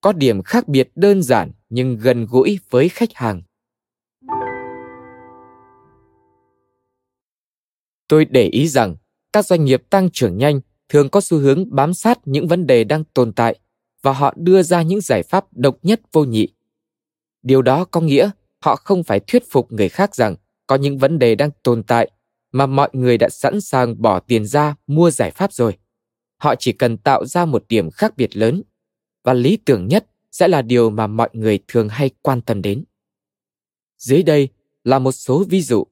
[0.00, 3.42] Có điểm khác biệt đơn giản nhưng gần gũi với khách hàng.
[8.08, 8.96] Tôi để ý rằng,
[9.32, 12.84] các doanh nghiệp tăng trưởng nhanh thường có xu hướng bám sát những vấn đề
[12.84, 13.58] đang tồn tại
[14.02, 16.48] và họ đưa ra những giải pháp độc nhất vô nhị.
[17.42, 18.30] Điều đó có nghĩa
[18.64, 20.36] họ không phải thuyết phục người khác rằng
[20.66, 22.10] có những vấn đề đang tồn tại
[22.52, 25.78] mà mọi người đã sẵn sàng bỏ tiền ra mua giải pháp rồi.
[26.36, 28.62] Họ chỉ cần tạo ra một điểm khác biệt lớn
[29.24, 32.84] và lý tưởng nhất sẽ là điều mà mọi người thường hay quan tâm đến.
[33.98, 34.48] Dưới đây
[34.84, 35.86] là một số ví dụ.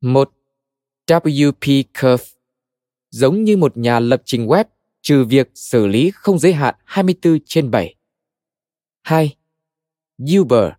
[0.00, 0.32] Một,
[1.06, 2.24] WP Curve
[3.10, 4.64] giống như một nhà lập trình web
[5.02, 7.94] trừ việc xử lý không giới hạn 24 trên 7.
[9.02, 9.36] 2.
[10.40, 10.72] Uber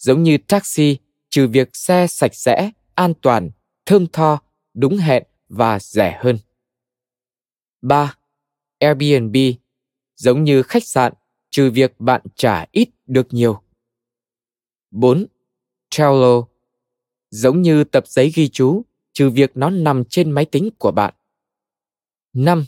[0.00, 0.98] giống như taxi
[1.30, 3.50] trừ việc xe sạch sẽ, an toàn,
[3.86, 4.42] thơm tho,
[4.74, 6.38] đúng hẹn và rẻ hơn.
[7.82, 8.16] 3.
[8.78, 9.36] Airbnb
[10.16, 11.12] giống như khách sạn
[11.50, 13.62] trừ việc bạn trả ít được nhiều.
[14.90, 15.26] 4.
[15.90, 16.42] Trello
[17.30, 18.82] giống như tập giấy ghi chú
[19.12, 21.14] trừ việc nó nằm trên máy tính của bạn.
[22.32, 22.64] 5.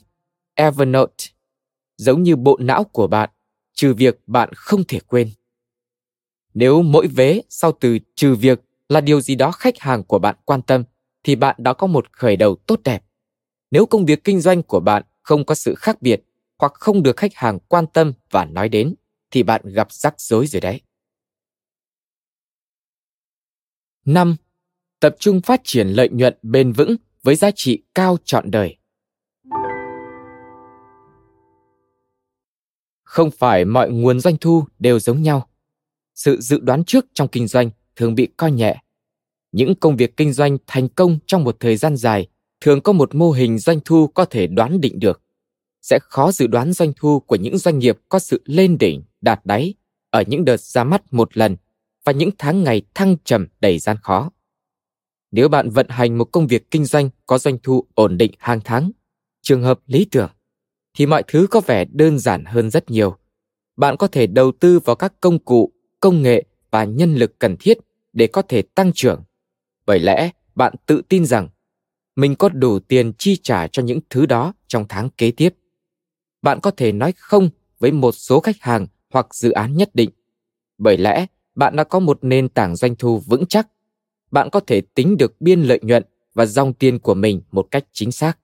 [0.55, 1.25] Evernote
[1.97, 3.31] giống như bộ não của bạn,
[3.73, 5.31] trừ việc bạn không thể quên.
[6.55, 10.37] Nếu mỗi vế sau từ trừ việc là điều gì đó khách hàng của bạn
[10.45, 10.85] quan tâm,
[11.25, 13.05] thì bạn đã có một khởi đầu tốt đẹp.
[13.71, 16.23] Nếu công việc kinh doanh của bạn không có sự khác biệt
[16.59, 18.95] hoặc không được khách hàng quan tâm và nói đến,
[19.31, 20.81] thì bạn gặp rắc rối rồi đấy.
[24.05, 24.37] 5
[25.01, 28.77] tập trung phát triển lợi nhuận bền vững với giá trị cao trọn đời.
[33.03, 35.52] Không phải mọi nguồn doanh thu đều giống nhau.
[36.15, 38.83] Sự dự đoán trước trong kinh doanh thường bị coi nhẹ.
[39.53, 42.29] Những công việc kinh doanh thành công trong một thời gian dài
[42.61, 45.23] thường có một mô hình doanh thu có thể đoán định được.
[45.83, 49.41] Sẽ khó dự đoán doanh thu của những doanh nghiệp có sự lên đỉnh, đạt
[49.45, 49.75] đáy
[50.11, 51.57] ở những đợt ra mắt một lần
[52.05, 54.31] và những tháng ngày thăng trầm đầy gian khó.
[55.31, 58.61] Nếu bạn vận hành một công việc kinh doanh có doanh thu ổn định hàng
[58.65, 58.91] tháng,
[59.43, 60.31] trường hợp lý tưởng,
[60.95, 63.17] thì mọi thứ có vẻ đơn giản hơn rất nhiều.
[63.77, 65.73] Bạn có thể đầu tư vào các công cụ,
[66.03, 67.79] công nghệ và nhân lực cần thiết
[68.13, 69.23] để có thể tăng trưởng.
[69.87, 71.49] Bởi lẽ, bạn tự tin rằng
[72.17, 75.55] mình có đủ tiền chi trả cho những thứ đó trong tháng kế tiếp.
[76.43, 80.11] Bạn có thể nói không với một số khách hàng hoặc dự án nhất định.
[80.79, 83.69] Bởi lẽ, bạn đã có một nền tảng doanh thu vững chắc
[84.33, 86.03] bạn có thể tính được biên lợi nhuận
[86.35, 88.39] và dòng tiền của mình một cách chính xác.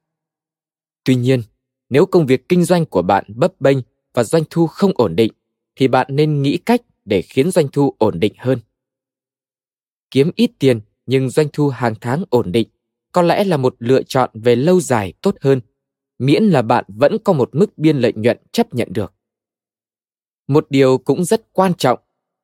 [1.05, 1.43] Tuy nhiên,
[1.91, 3.79] nếu công việc kinh doanh của bạn bấp bênh
[4.15, 5.33] và doanh thu không ổn định,
[5.77, 8.59] thì bạn nên nghĩ cách để khiến doanh thu ổn định hơn.
[10.11, 12.69] Kiếm ít tiền nhưng doanh thu hàng tháng ổn định
[13.13, 15.61] có lẽ là một lựa chọn về lâu dài tốt hơn,
[16.19, 19.13] miễn là bạn vẫn có một mức biên lợi nhuận chấp nhận được.
[20.49, 21.99] Một điều cũng rất quan trọng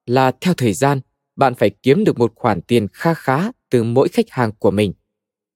[0.07, 1.01] là theo thời gian
[1.37, 4.93] bạn phải kiếm được một khoản tiền kha khá từ mỗi khách hàng của mình,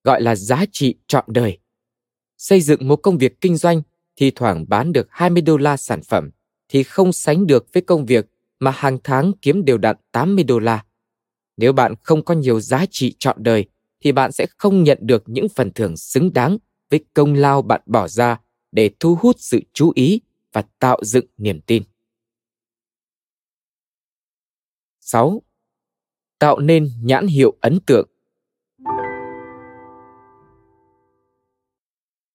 [0.05, 1.59] gọi là giá trị trọn đời.
[2.39, 3.83] Xây dựng một công việc kinh doanh
[4.17, 6.31] thì thoảng bán được 20 đô la sản phẩm
[6.69, 8.27] thì không sánh được với công việc
[8.61, 10.85] mà hàng tháng kiếm đều đặn 80 đô la.
[11.57, 13.67] Nếu bạn không có nhiều giá trị trọn đời,
[14.01, 16.59] thì bạn sẽ không nhận được những phần thưởng xứng đáng
[16.91, 18.41] với công lao bạn bỏ ra
[18.73, 20.21] để thu hút sự chú ý
[20.53, 21.83] và tạo dựng niềm tin.
[25.01, 25.43] 6
[26.39, 28.09] tạo nên nhãn hiệu ấn tượng.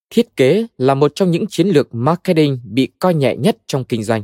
[0.10, 4.04] Thiết kế là một trong những chiến lược marketing bị coi nhẹ nhất trong kinh
[4.04, 4.24] doanh.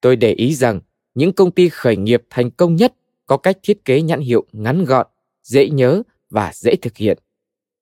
[0.00, 0.80] Tôi để ý rằng
[1.14, 2.94] những công ty khởi nghiệp thành công nhất
[3.26, 5.06] có cách thiết kế nhãn hiệu ngắn gọn,
[5.42, 7.18] dễ nhớ và dễ thực hiện.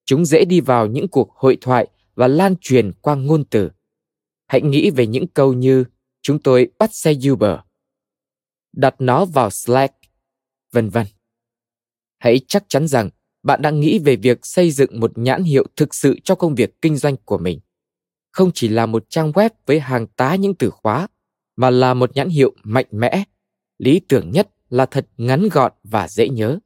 [0.04, 3.70] Chúng dễ đi vào những cuộc hội thoại và lan truyền qua ngôn từ.
[4.46, 5.84] Hãy nghĩ về những câu như
[6.22, 7.58] chúng tôi bắt xe Uber,
[8.72, 9.94] đặt nó vào Slack,
[10.72, 11.06] vân vân.
[12.18, 13.10] Hãy chắc chắn rằng
[13.42, 16.82] bạn đang nghĩ về việc xây dựng một nhãn hiệu thực sự cho công việc
[16.82, 17.60] kinh doanh của mình.
[18.32, 21.08] Không chỉ là một trang web với hàng tá những từ khóa,
[21.60, 23.24] mà là một nhãn hiệu mạnh mẽ,
[23.78, 26.58] lý tưởng nhất là thật ngắn gọn và dễ nhớ,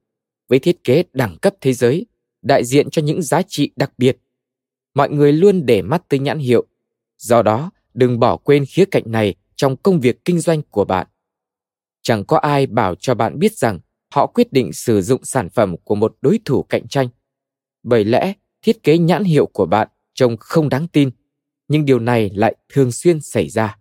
[0.48, 2.06] với thiết kế đẳng cấp thế giới,
[2.42, 4.18] đại diện cho những giá trị đặc biệt.
[4.94, 6.66] Mọi người luôn để mắt tới nhãn hiệu,
[7.18, 11.06] do đó đừng bỏ quên khía cạnh này trong công việc kinh doanh của bạn.
[12.02, 13.80] Chẳng có ai bảo cho bạn biết rằng
[14.14, 17.08] họ quyết định sử dụng sản phẩm của một đối thủ cạnh tranh.
[17.82, 18.32] Bởi lẽ,
[18.62, 21.10] thiết kế nhãn hiệu của bạn trông không đáng tin,
[21.68, 23.78] nhưng điều này lại thường xuyên xảy ra.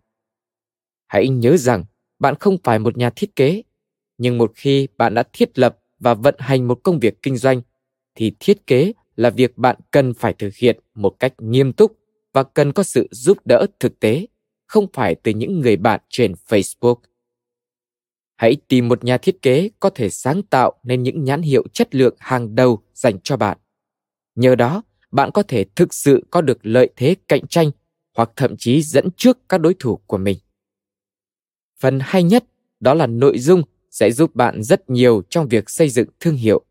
[1.13, 1.83] Hãy nhớ rằng
[2.19, 3.63] bạn không phải một nhà thiết kế,
[4.17, 7.61] nhưng một khi bạn đã thiết lập và vận hành một công việc kinh doanh
[8.15, 11.97] thì thiết kế là việc bạn cần phải thực hiện một cách nghiêm túc
[12.33, 14.27] và cần có sự giúp đỡ thực tế,
[14.65, 16.95] không phải từ những người bạn trên Facebook.
[18.35, 21.95] Hãy tìm một nhà thiết kế có thể sáng tạo nên những nhãn hiệu chất
[21.95, 23.57] lượng hàng đầu dành cho bạn.
[24.35, 27.71] Nhờ đó, bạn có thể thực sự có được lợi thế cạnh tranh
[28.15, 30.37] hoặc thậm chí dẫn trước các đối thủ của mình.
[31.83, 32.45] Phần hay nhất
[32.79, 36.65] đó là nội dung sẽ giúp bạn rất nhiều trong việc xây dựng thương hiệu.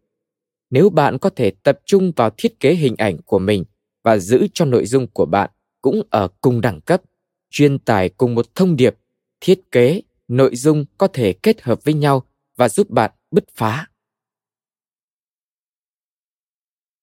[0.70, 3.64] Nếu bạn có thể tập trung vào thiết kế hình ảnh của mình
[4.02, 5.50] và giữ cho nội dung của bạn
[5.82, 7.02] cũng ở cùng đẳng cấp,
[7.50, 8.96] truyền tải cùng một thông điệp,
[9.40, 12.22] thiết kế, nội dung có thể kết hợp với nhau
[12.56, 13.86] và giúp bạn bứt phá.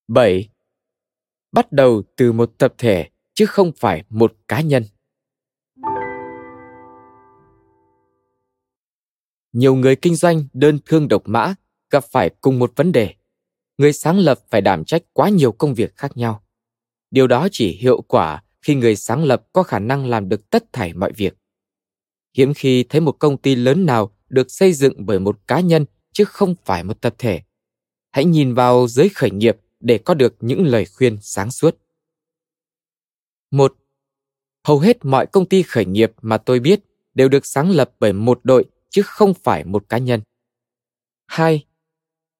[0.07, 0.49] 7.
[1.51, 4.84] Bắt đầu từ một tập thể chứ không phải một cá nhân.
[9.53, 11.53] Nhiều người kinh doanh đơn thương độc mã
[11.89, 13.13] gặp phải cùng một vấn đề.
[13.77, 16.43] Người sáng lập phải đảm trách quá nhiều công việc khác nhau.
[17.11, 20.73] Điều đó chỉ hiệu quả khi người sáng lập có khả năng làm được tất
[20.73, 21.37] thảy mọi việc.
[22.37, 25.85] Hiếm khi thấy một công ty lớn nào được xây dựng bởi một cá nhân
[26.11, 27.41] chứ không phải một tập thể.
[28.11, 31.77] Hãy nhìn vào giới khởi nghiệp để có được những lời khuyên sáng suốt.
[33.51, 33.75] Một,
[34.63, 36.79] hầu hết mọi công ty khởi nghiệp mà tôi biết
[37.13, 40.21] đều được sáng lập bởi một đội chứ không phải một cá nhân.
[41.27, 41.65] 2.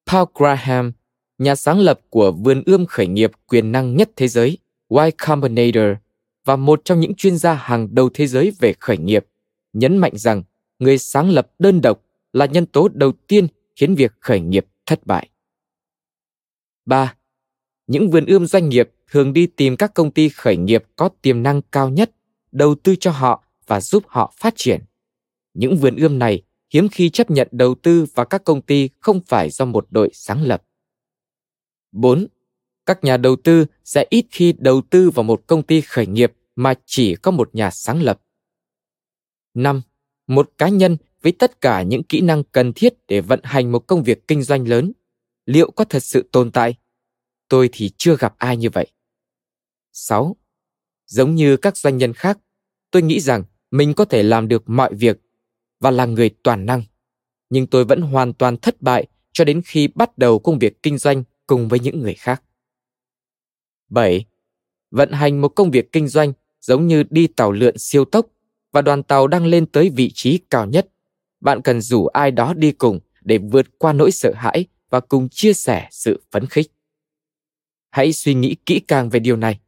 [0.06, 0.92] Paul Graham,
[1.38, 4.58] nhà sáng lập của vườn ươm khởi nghiệp quyền năng nhất thế giới,
[4.90, 5.98] Y Combinator,
[6.46, 9.26] và một trong những chuyên gia hàng đầu thế giới về khởi nghiệp,
[9.74, 10.44] nhấn mạnh rằng
[10.80, 12.02] người sáng lập đơn độc
[12.34, 15.30] là nhân tố đầu tiên khiến việc khởi nghiệp thất bại.
[16.86, 17.16] 3.
[17.88, 21.44] Những vườn ươm doanh nghiệp thường đi tìm các công ty khởi nghiệp có tiềm
[21.44, 22.12] năng cao nhất,
[22.52, 24.82] đầu tư cho họ và giúp họ phát triển.
[25.54, 26.44] Những vườn ươm này
[26.74, 30.10] hiếm khi chấp nhận đầu tư vào các công ty không phải do một đội
[30.14, 30.64] sáng lập.
[31.92, 32.28] 4.
[32.86, 36.34] Các nhà đầu tư sẽ ít khi đầu tư vào một công ty khởi nghiệp
[36.56, 38.22] mà chỉ có một nhà sáng lập.
[39.54, 39.82] 5.
[40.28, 43.88] Một cá nhân với tất cả những kỹ năng cần thiết để vận hành một
[43.88, 44.92] công việc kinh doanh lớn,
[45.46, 46.76] liệu có thật sự tồn tại?
[47.48, 48.88] Tôi thì chưa gặp ai như vậy.
[49.94, 50.36] 6.
[51.06, 52.40] Giống như các doanh nhân khác,
[52.92, 55.18] tôi nghĩ rằng mình có thể làm được mọi việc
[55.80, 56.84] và là người toàn năng.
[57.50, 60.98] Nhưng tôi vẫn hoàn toàn thất bại cho đến khi bắt đầu công việc kinh
[60.98, 62.44] doanh cùng với những người khác.
[63.90, 64.26] 7.
[64.92, 68.26] Vận hành một công việc kinh doanh giống như đi tàu lượn siêu tốc
[68.72, 70.88] và đoàn tàu đang lên tới vị trí cao nhất.
[71.42, 75.30] Bạn cần rủ ai đó đi cùng để vượt qua nỗi sợ hãi và cùng
[75.30, 76.72] chia sẻ sự phấn khích.
[77.90, 79.60] Hãy suy nghĩ kỹ càng về điều này.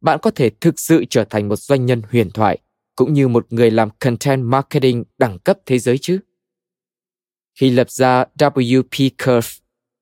[0.00, 2.58] Bạn có thể thực sự trở thành một doanh nhân huyền thoại
[2.96, 6.18] cũng như một người làm content marketing đẳng cấp thế giới chứ.
[7.54, 9.48] Khi lập ra WP Curve,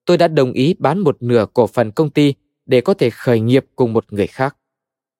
[0.05, 2.33] tôi đã đồng ý bán một nửa cổ phần công ty
[2.65, 4.57] để có thể khởi nghiệp cùng một người khác.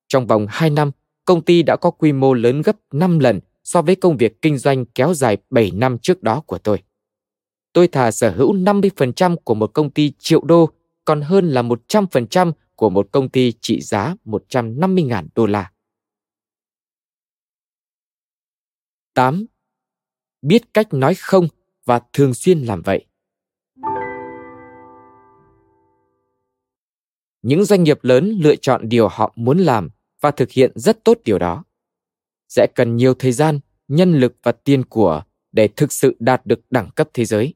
[0.07, 0.91] Trong vòng 2 năm,
[1.26, 4.57] công ty đã có quy mô lớn gấp 5 lần so với công việc kinh
[4.57, 6.84] doanh kéo dài 7 năm trước đó của tôi.
[7.73, 10.69] Tôi thà sở hữu 50% của một công ty triệu đô
[11.05, 15.71] còn hơn là 100% của một công ty trị giá 150.000 đô la.
[19.16, 19.45] 8.
[20.41, 21.47] Biết cách nói không
[21.86, 23.05] và thường xuyên làm vậy.
[27.41, 29.89] Những doanh nghiệp lớn lựa chọn điều họ muốn làm
[30.22, 31.63] và thực hiện rất tốt điều đó.
[32.47, 36.59] Sẽ cần nhiều thời gian, nhân lực và tiền của để thực sự đạt được
[36.70, 37.53] đẳng cấp thế giới.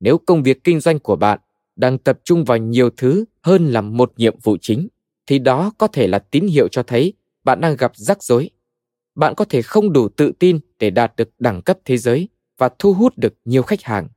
[0.00, 1.40] Nếu công việc kinh doanh của bạn
[1.76, 4.88] đang tập trung vào nhiều thứ hơn là một nhiệm vụ chính,
[5.26, 7.12] thì đó có thể là tín hiệu cho thấy
[7.44, 8.50] bạn đang gặp rắc rối
[9.14, 12.68] bạn có thể không đủ tự tin để đạt được đẳng cấp thế giới và
[12.78, 14.08] thu hút được nhiều khách hàng.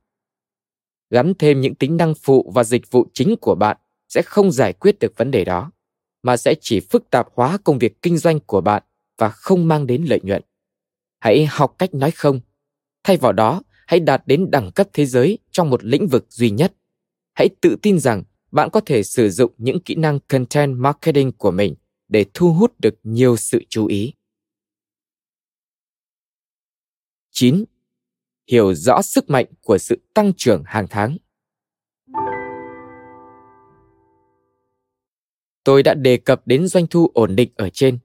[1.10, 3.76] Gắn thêm những tính năng phụ và dịch vụ chính của bạn
[4.08, 5.72] sẽ không giải quyết được vấn đề đó,
[6.22, 8.82] mà sẽ chỉ phức tạp hóa công việc kinh doanh của bạn
[9.18, 10.42] và không mang đến lợi nhuận.
[11.20, 12.40] Hãy học cách nói không.
[13.04, 16.50] Thay vào đó, hãy đạt đến đẳng cấp thế giới trong một lĩnh vực duy
[16.50, 16.74] nhất.
[17.34, 18.22] Hãy tự tin rằng
[18.52, 21.74] bạn có thể sử dụng những kỹ năng content marketing của mình
[22.08, 24.12] để thu hút được nhiều sự chú ý.
[27.34, 27.64] 9.
[28.50, 31.16] Hiểu rõ sức mạnh của sự tăng trưởng hàng tháng.
[35.64, 37.98] Tôi đã đề cập đến doanh thu ổn định ở trên,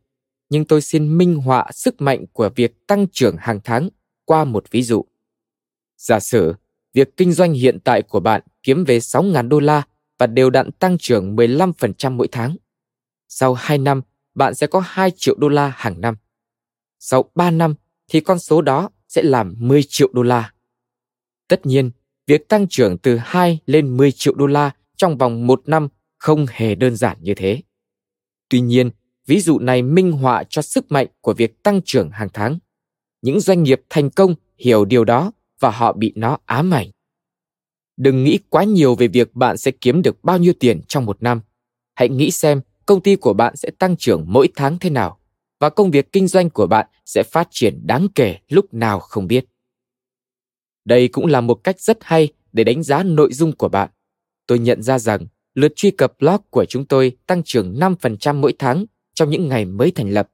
[0.50, 3.90] nhưng tôi xin minh họa sức mạnh của việc tăng trưởng hàng tháng
[4.26, 5.06] qua một ví dụ.
[5.98, 6.54] Giả sử,
[6.94, 9.84] việc kinh doanh hiện tại của bạn kiếm về 6.000 đô la
[10.18, 12.56] và đều đặn tăng trưởng 15% mỗi tháng.
[13.28, 14.02] Sau 2 năm,
[14.36, 16.16] bạn sẽ có 2 triệu đô la hàng năm.
[17.00, 17.76] Sau 3 năm
[18.08, 20.54] thì con số đó sẽ làm 10 triệu đô la.
[21.48, 21.92] Tất nhiên,
[22.28, 25.88] việc tăng trưởng từ 2 lên 10 triệu đô la trong vòng một năm
[26.18, 27.62] không hề đơn giản như thế.
[28.50, 28.90] Tuy nhiên,
[29.26, 32.60] ví dụ này minh họa cho sức mạnh của việc tăng trưởng hàng tháng.
[33.22, 36.88] Những doanh nghiệp thành công hiểu điều đó và họ bị nó ám ảnh.
[37.98, 41.24] Đừng nghĩ quá nhiều về việc bạn sẽ kiếm được bao nhiêu tiền trong một
[41.24, 41.42] năm.
[41.96, 45.19] Hãy nghĩ xem công ty của bạn sẽ tăng trưởng mỗi tháng thế nào
[45.60, 49.28] và công việc kinh doanh của bạn sẽ phát triển đáng kể lúc nào không
[49.28, 49.46] biết.
[50.86, 53.90] Đây cũng là một cách rất hay để đánh giá nội dung của bạn.
[54.48, 58.54] Tôi nhận ra rằng lượt truy cập blog của chúng tôi tăng trưởng 5% mỗi
[58.60, 60.30] tháng trong những ngày mới thành lập.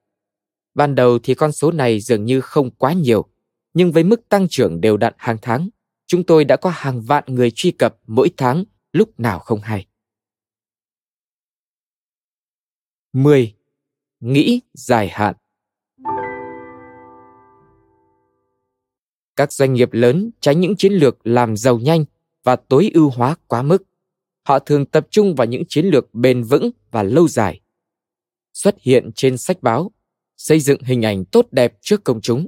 [0.74, 3.26] Ban đầu thì con số này dường như không quá nhiều,
[3.74, 5.70] nhưng với mức tăng trưởng đều đặn hàng tháng,
[6.08, 8.64] chúng tôi đã có hàng vạn người truy cập mỗi tháng
[8.94, 9.86] lúc nào không hay.
[13.14, 13.54] 10.
[14.26, 15.36] Nghĩ dài hạn
[19.36, 22.06] Các doanh nghiệp lớn tránh những chiến lược làm giàu nhanh
[22.44, 23.84] và tối ưu hóa quá mức.
[24.48, 27.62] Họ thường tập trung vào những chiến lược bền vững và lâu dài.
[28.54, 29.92] Xuất hiện trên sách báo,
[30.38, 32.48] xây dựng hình ảnh tốt đẹp trước công chúng,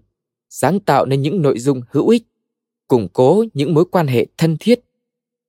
[0.50, 2.24] sáng tạo nên những nội dung hữu ích,
[2.88, 4.80] củng cố những mối quan hệ thân thiết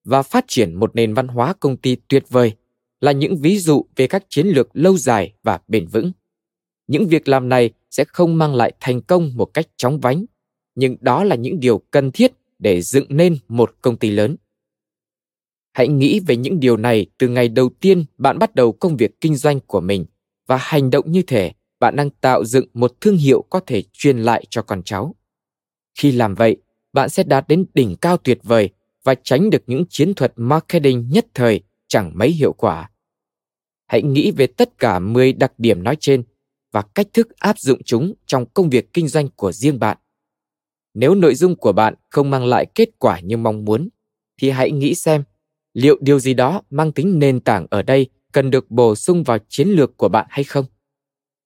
[0.04, 2.52] và phát triển một nền văn hóa công ty tuyệt vời
[3.00, 6.12] là những ví dụ về các chiến lược lâu dài và bền vững.
[6.88, 10.24] Những việc làm này sẽ không mang lại thành công một cách chóng vánh,
[10.74, 14.36] nhưng đó là những điều cần thiết để dựng nên một công ty lớn.
[15.72, 19.20] Hãy nghĩ về những điều này từ ngày đầu tiên bạn bắt đầu công việc
[19.20, 20.06] kinh doanh của mình
[20.46, 24.18] và hành động như thể bạn đang tạo dựng một thương hiệu có thể truyền
[24.18, 25.14] lại cho con cháu.
[25.98, 26.56] Khi làm vậy,
[26.92, 28.70] bạn sẽ đạt đến đỉnh cao tuyệt vời
[29.04, 32.90] và tránh được những chiến thuật marketing nhất thời chẳng mấy hiệu quả.
[33.86, 36.22] Hãy nghĩ về tất cả 10 đặc điểm nói trên
[36.72, 39.98] và cách thức áp dụng chúng trong công việc kinh doanh của riêng bạn.
[40.94, 43.88] Nếu nội dung của bạn không mang lại kết quả như mong muốn,
[44.40, 45.24] thì hãy nghĩ xem
[45.74, 49.38] liệu điều gì đó mang tính nền tảng ở đây cần được bổ sung vào
[49.48, 50.64] chiến lược của bạn hay không.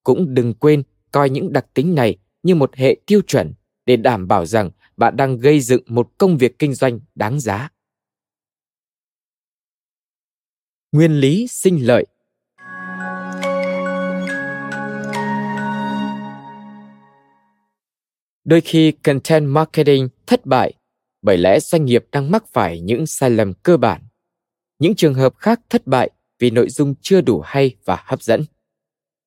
[0.03, 3.55] Cũng đừng quên coi những đặc tính này như một hệ tiêu chuẩn
[3.87, 7.69] để đảm bảo rằng bạn đang gây dựng một công việc kinh doanh đáng giá.
[10.93, 12.07] Nguyên lý sinh lợi
[18.45, 20.73] Đôi khi content marketing thất bại
[21.23, 24.03] bởi lẽ doanh nghiệp đang mắc phải những sai lầm cơ bản.
[24.79, 28.45] Những trường hợp khác thất bại vì nội dung chưa đủ hay và hấp dẫn.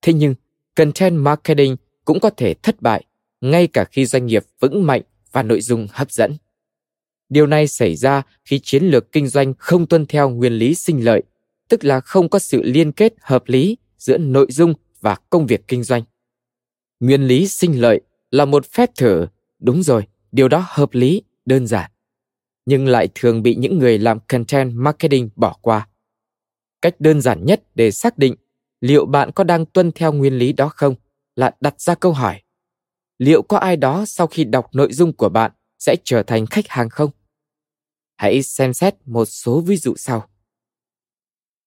[0.02, 0.36] Thế nhưng,
[0.76, 3.04] content marketing cũng có thể thất bại
[3.42, 5.02] ngay cả khi doanh nghiệp vững mạnh
[5.32, 6.34] và nội dung hấp dẫn.
[7.30, 11.06] Điều này xảy ra khi chiến lược kinh doanh không tuân theo nguyên lý sinh
[11.06, 11.24] lợi,
[11.70, 15.68] tức là không có sự liên kết hợp lý giữa nội dung và công việc
[15.68, 16.04] kinh doanh.
[17.00, 18.02] Nguyên lý sinh lợi
[18.36, 19.28] là một phép thử,
[19.60, 21.92] đúng rồi, điều đó hợp lý, đơn giản,
[22.66, 25.88] nhưng lại thường bị những người làm content marketing bỏ qua.
[26.82, 28.36] Cách đơn giản nhất để xác định
[28.82, 30.96] liệu bạn có đang tuân theo nguyên lý đó không
[31.36, 32.42] là đặt ra câu hỏi.
[33.18, 36.68] Liệu có ai đó sau khi đọc nội dung của bạn sẽ trở thành khách
[36.68, 37.12] hàng không?
[38.16, 40.30] Hãy xem xét một số ví dụ sau.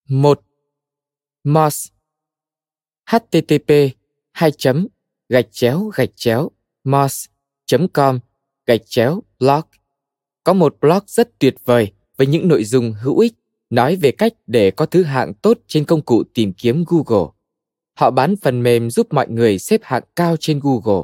[0.08, 0.42] Một.
[1.44, 1.92] Moss
[3.06, 3.72] http
[4.32, 4.50] 2
[5.28, 6.50] gạch chéo gạch chéo
[6.90, 7.26] moss
[7.92, 8.18] com
[8.66, 9.62] gạch chéo blog
[10.44, 13.34] có một blog rất tuyệt vời với những nội dung hữu ích
[13.70, 17.30] nói về cách để có thứ hạng tốt trên công cụ tìm kiếm Google.
[17.94, 21.02] Họ bán phần mềm giúp mọi người xếp hạng cao trên Google.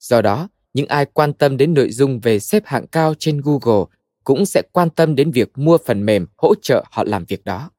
[0.00, 3.84] Do đó, những ai quan tâm đến nội dung về xếp hạng cao trên Google
[4.24, 7.70] cũng sẽ quan tâm đến việc mua phần mềm hỗ trợ họ làm việc đó.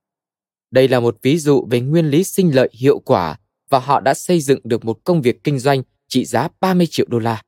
[0.71, 3.39] Đây là một ví dụ về nguyên lý sinh lợi hiệu quả
[3.69, 7.05] và họ đã xây dựng được một công việc kinh doanh trị giá 30 triệu
[7.09, 7.41] đô la.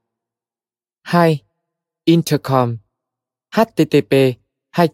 [1.01, 1.39] 2.
[2.03, 2.77] Intercom
[3.55, 4.15] http
[4.69, 4.87] 2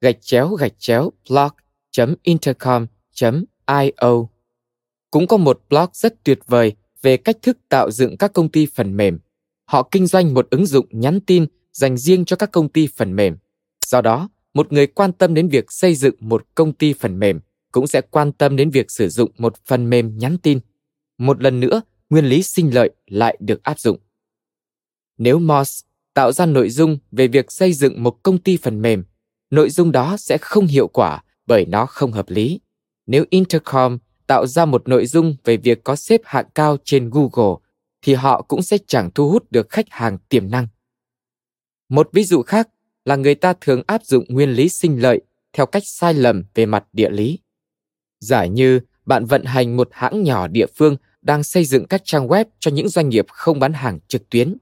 [0.00, 4.26] gạch chéo gạch chéo blog.intercom.io.
[5.10, 8.66] Cũng có một blog rất tuyệt vời về cách thức tạo dựng các công ty
[8.66, 9.18] phần mềm.
[9.64, 13.16] Họ kinh doanh một ứng dụng nhắn tin dành riêng cho các công ty phần
[13.16, 13.36] mềm.
[13.86, 17.40] Do đó, một người quan tâm đến việc xây dựng một công ty phần mềm
[17.72, 20.60] cũng sẽ quan tâm đến việc sử dụng một phần mềm nhắn tin.
[21.18, 23.98] Một lần nữa, nguyên lý sinh lợi lại được áp dụng.
[25.18, 25.84] Nếu Moss
[26.14, 29.04] tạo ra nội dung về việc xây dựng một công ty phần mềm,
[29.50, 32.60] nội dung đó sẽ không hiệu quả bởi nó không hợp lý.
[33.06, 37.54] Nếu Intercom tạo ra một nội dung về việc có xếp hạng cao trên Google,
[38.02, 40.68] thì họ cũng sẽ chẳng thu hút được khách hàng tiềm năng.
[41.88, 42.68] Một ví dụ khác
[43.04, 45.20] là người ta thường áp dụng nguyên lý sinh lợi
[45.52, 47.38] theo cách sai lầm về mặt địa lý.
[48.20, 52.28] Giả như bạn vận hành một hãng nhỏ địa phương đang xây dựng các trang
[52.28, 54.56] web cho những doanh nghiệp không bán hàng trực tuyến.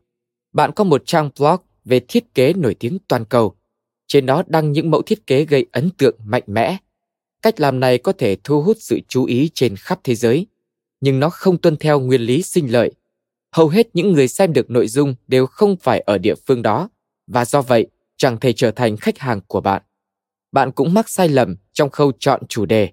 [0.52, 3.57] Bạn có một trang blog về thiết kế nổi tiếng toàn cầu.
[4.07, 6.76] Trên đó đăng những mẫu thiết kế gây ấn tượng mạnh mẽ.
[7.42, 10.46] Cách làm này có thể thu hút sự chú ý trên khắp thế giới,
[11.00, 12.92] nhưng nó không tuân theo nguyên lý sinh lợi.
[13.52, 16.88] Hầu hết những người xem được nội dung đều không phải ở địa phương đó,
[17.26, 17.86] và do vậy
[18.16, 19.82] chẳng thể trở thành khách hàng của bạn.
[20.52, 22.88] Bạn cũng mắc sai lầm trong khâu chọn chủ đề.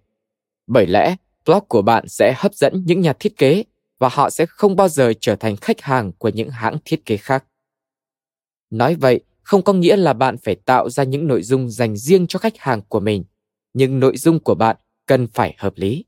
[0.67, 1.15] Bởi lẽ,
[1.45, 3.63] blog của bạn sẽ hấp dẫn những nhà thiết kế
[3.99, 7.17] và họ sẽ không bao giờ trở thành khách hàng của những hãng thiết kế
[7.17, 7.45] khác.
[8.69, 12.27] Nói vậy không có nghĩa là bạn phải tạo ra những nội dung dành riêng
[12.27, 13.23] cho khách hàng của mình,
[13.73, 16.05] nhưng nội dung của bạn cần phải hợp lý.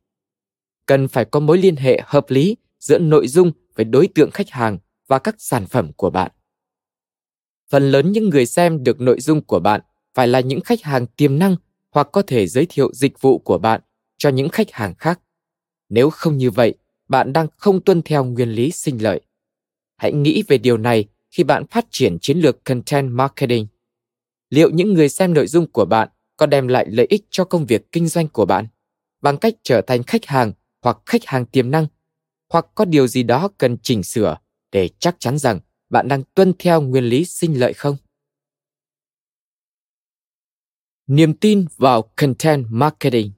[0.85, 4.49] Cần phải có mối liên hệ hợp lý giữa nội dung với đối tượng khách
[4.49, 4.77] hàng
[5.07, 6.31] và các sản phẩm của bạn.
[7.69, 9.81] Phần lớn những người xem được nội dung của bạn
[10.13, 11.55] phải là những khách hàng tiềm năng
[11.91, 13.81] hoặc có thể giới thiệu dịch vụ của bạn
[14.17, 15.19] cho những khách hàng khác.
[15.95, 16.73] Nếu không như vậy,
[17.07, 19.21] bạn đang không tuân theo nguyên lý sinh lợi.
[19.97, 23.67] Hãy nghĩ về điều này khi bạn phát triển chiến lược content marketing.
[24.49, 27.65] Liệu những người xem nội dung của bạn có đem lại lợi ích cho công
[27.65, 28.67] việc kinh doanh của bạn
[29.21, 31.87] bằng cách trở thành khách hàng hoặc khách hàng tiềm năng
[32.49, 34.37] hoặc có điều gì đó cần chỉnh sửa
[34.71, 37.97] để chắc chắn rằng bạn đang tuân theo nguyên lý sinh lợi không?
[41.07, 43.31] Niềm tin vào content marketing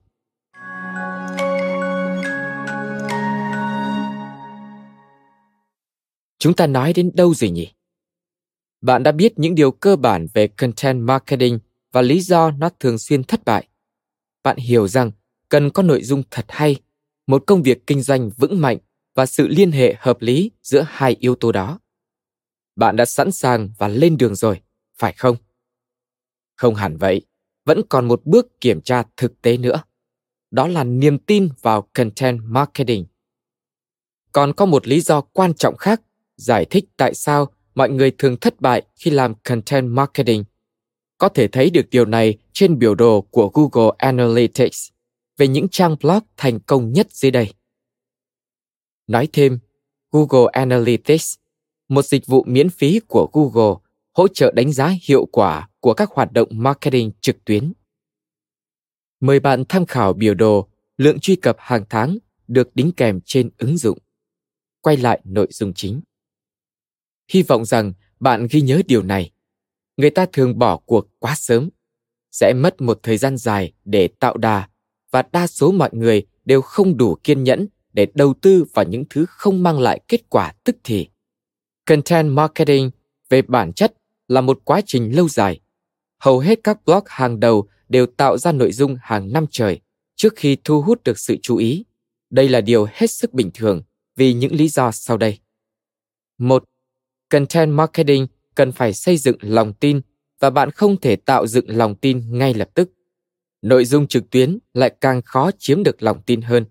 [6.40, 7.72] Chúng ta nói đến đâu rồi nhỉ?
[8.82, 11.60] Bạn đã biết những điều cơ bản về content marketing
[11.92, 13.68] và lý do nó thường xuyên thất bại.
[14.44, 15.12] Bạn hiểu rằng
[15.50, 16.76] cần có nội dung thật hay,
[17.28, 18.78] một công việc kinh doanh vững mạnh
[19.16, 21.80] và sự liên hệ hợp lý giữa hai yếu tố đó.
[22.76, 24.62] Bạn đã sẵn sàng và lên đường rồi,
[24.98, 25.36] phải không?
[26.56, 27.22] Không hẳn vậy,
[27.66, 29.84] vẫn còn một bước kiểm tra thực tế nữa.
[30.52, 33.06] Đó là niềm tin vào content marketing.
[34.32, 36.02] Còn có một lý do quan trọng khác
[36.38, 40.44] giải thích tại sao mọi người thường thất bại khi làm content marketing.
[41.18, 44.90] Có thể thấy được điều này trên biểu đồ của Google Analytics
[45.38, 47.54] về những trang blog thành công nhất dưới đây.
[49.08, 49.60] Nói thêm,
[50.12, 51.36] Google Analytics,
[51.88, 53.76] một dịch vụ miễn phí của Google
[54.14, 57.74] hỗ trợ đánh giá hiệu quả của các hoạt động marketing trực tuyến.
[59.20, 60.68] Mời bạn tham khảo biểu đồ
[60.98, 62.18] lượng truy cập hàng tháng
[62.48, 63.98] được đính kèm trên ứng dụng.
[64.82, 66.02] Quay lại nội dung chính.
[67.30, 69.32] Hy vọng rằng bạn ghi nhớ điều này.
[69.98, 71.70] Người ta thường bỏ cuộc quá sớm,
[72.32, 74.70] sẽ mất một thời gian dài để tạo đà
[75.12, 79.04] và đa số mọi người đều không đủ kiên nhẫn để đầu tư vào những
[79.10, 81.08] thứ không mang lại kết quả tức thì.
[81.86, 82.92] Content marketing
[83.30, 83.94] về bản chất
[84.28, 85.60] là một quá trình lâu dài.
[86.20, 89.80] Hầu hết các blog hàng đầu đều tạo ra nội dung hàng năm trời
[90.16, 91.86] trước khi thu hút được sự chú ý.
[92.30, 93.82] Đây là điều hết sức bình thường
[94.16, 95.40] vì những lý do sau đây.
[96.38, 96.64] Một,
[97.30, 100.02] content marketing cần phải xây dựng lòng tin
[100.40, 102.90] và bạn không thể tạo dựng lòng tin ngay lập tức.
[103.62, 106.66] Nội dung trực tuyến lại càng khó chiếm được lòng tin hơn.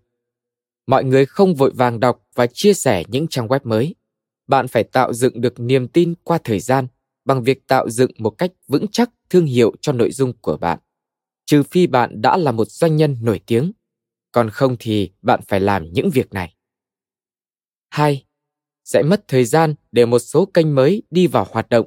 [0.87, 3.95] Mọi người không vội vàng đọc và chia sẻ những trang web mới.
[4.47, 6.87] Bạn phải tạo dựng được niềm tin qua thời gian
[7.25, 10.79] bằng việc tạo dựng một cách vững chắc thương hiệu cho nội dung của bạn.
[11.47, 13.73] Trừ phi bạn đã là một doanh nhân nổi tiếng,
[14.33, 16.55] còn không thì bạn phải làm những việc này.
[17.89, 18.25] 2
[18.87, 21.87] sẽ mất thời gian để một số kênh mới đi vào hoạt động.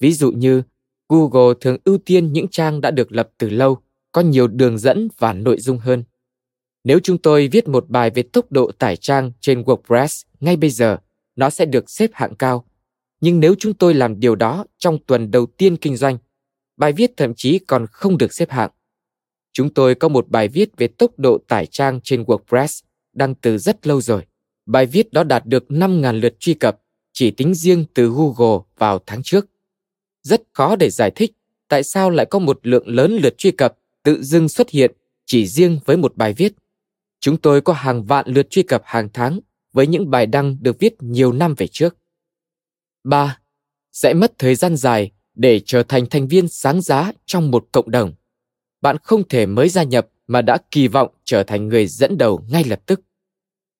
[0.00, 0.62] Ví dụ như
[1.08, 3.78] Google thường ưu tiên những trang đã được lập từ lâu,
[4.12, 6.04] có nhiều đường dẫn và nội dung hơn.
[6.84, 10.70] Nếu chúng tôi viết một bài về tốc độ tải trang trên WordPress ngay bây
[10.70, 10.98] giờ,
[11.36, 12.64] nó sẽ được xếp hạng cao.
[13.20, 16.18] Nhưng nếu chúng tôi làm điều đó trong tuần đầu tiên kinh doanh,
[16.76, 18.70] bài viết thậm chí còn không được xếp hạng.
[19.52, 23.58] Chúng tôi có một bài viết về tốc độ tải trang trên WordPress đăng từ
[23.58, 24.22] rất lâu rồi.
[24.72, 26.80] Bài viết đó đạt được 5.000 lượt truy cập,
[27.12, 29.46] chỉ tính riêng từ Google vào tháng trước.
[30.22, 31.32] Rất khó để giải thích
[31.68, 34.92] tại sao lại có một lượng lớn lượt truy cập tự dưng xuất hiện
[35.26, 36.52] chỉ riêng với một bài viết.
[37.20, 39.40] Chúng tôi có hàng vạn lượt truy cập hàng tháng
[39.72, 41.96] với những bài đăng được viết nhiều năm về trước.
[43.04, 43.38] 3.
[43.92, 47.90] Sẽ mất thời gian dài để trở thành thành viên sáng giá trong một cộng
[47.90, 48.12] đồng.
[48.80, 52.44] Bạn không thể mới gia nhập mà đã kỳ vọng trở thành người dẫn đầu
[52.50, 53.00] ngay lập tức.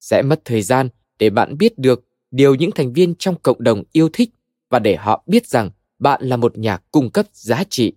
[0.02, 0.88] Sẽ mất thời gian
[1.18, 4.30] để bạn biết được điều những thành viên trong cộng đồng yêu thích
[4.68, 7.92] và để họ biết rằng bạn là một nhà cung cấp giá trị.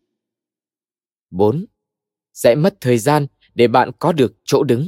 [1.31, 1.65] 4.
[2.33, 4.87] Sẽ mất thời gian để bạn có được chỗ đứng.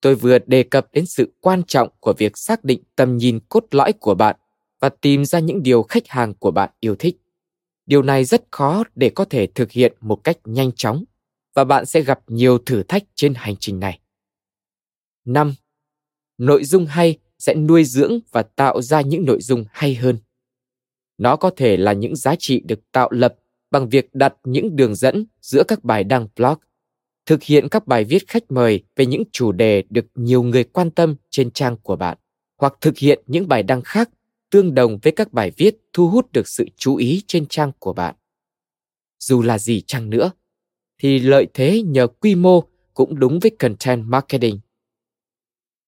[0.00, 3.64] Tôi vừa đề cập đến sự quan trọng của việc xác định tầm nhìn cốt
[3.70, 4.36] lõi của bạn
[4.80, 7.16] và tìm ra những điều khách hàng của bạn yêu thích.
[7.86, 11.04] Điều này rất khó để có thể thực hiện một cách nhanh chóng
[11.54, 13.98] và bạn sẽ gặp nhiều thử thách trên hành trình này.
[15.24, 15.54] 5.
[16.38, 20.18] Nội dung hay sẽ nuôi dưỡng và tạo ra những nội dung hay hơn.
[21.18, 23.34] Nó có thể là những giá trị được tạo lập
[23.70, 26.58] bằng việc đặt những đường dẫn giữa các bài đăng blog,
[27.26, 30.90] thực hiện các bài viết khách mời về những chủ đề được nhiều người quan
[30.90, 32.18] tâm trên trang của bạn,
[32.56, 34.10] hoặc thực hiện những bài đăng khác
[34.50, 37.92] tương đồng với các bài viết thu hút được sự chú ý trên trang của
[37.92, 38.14] bạn.
[39.18, 40.30] Dù là gì chăng nữa,
[40.98, 42.62] thì lợi thế nhờ quy mô
[42.94, 44.58] cũng đúng với content marketing.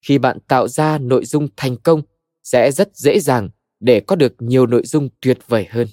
[0.02, 2.02] Khi bạn tạo ra nội dung thành công,
[2.42, 3.48] sẽ rất dễ dàng
[3.80, 5.88] để có được nhiều nội dung tuyệt vời hơn.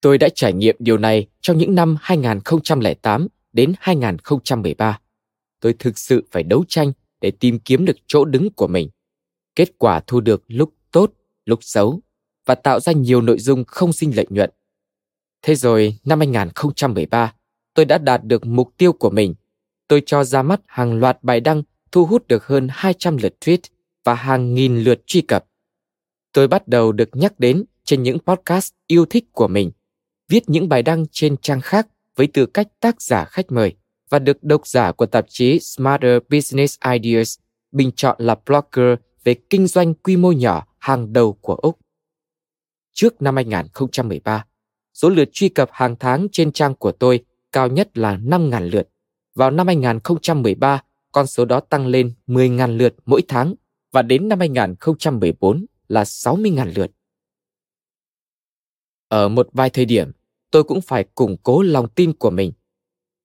[0.00, 5.00] Tôi đã trải nghiệm điều này trong những năm 2008 đến 2013.
[5.60, 8.90] Tôi thực sự phải đấu tranh để tìm kiếm được chỗ đứng của mình.
[9.54, 11.12] Kết quả thu được lúc tốt,
[11.44, 12.00] lúc xấu
[12.46, 14.50] và tạo ra nhiều nội dung không sinh lợi nhuận.
[15.42, 17.34] Thế rồi, năm 2013,
[17.74, 19.34] tôi đã đạt được mục tiêu của mình.
[19.88, 21.62] Tôi cho ra mắt hàng loạt bài đăng
[21.94, 23.58] thu hút được hơn 200 lượt tweet
[24.04, 25.44] và hàng nghìn lượt truy cập.
[26.32, 29.70] Tôi bắt đầu được nhắc đến trên những podcast yêu thích của mình,
[30.28, 33.74] viết những bài đăng trên trang khác với tư cách tác giả khách mời
[34.10, 37.38] và được độc giả của tạp chí Smarter Business Ideas
[37.72, 41.78] bình chọn là blogger về kinh doanh quy mô nhỏ hàng đầu của Úc.
[42.92, 44.46] Trước năm 2013,
[44.94, 48.88] số lượt truy cập hàng tháng trên trang của tôi cao nhất là 5.000 lượt.
[49.34, 50.82] Vào năm 2013,
[51.14, 53.54] con số đó tăng lên 10.000 lượt mỗi tháng
[53.92, 56.90] và đến năm 2014 là 60.000 lượt.
[59.08, 60.12] Ở một vài thời điểm,
[60.50, 62.52] tôi cũng phải củng cố lòng tin của mình.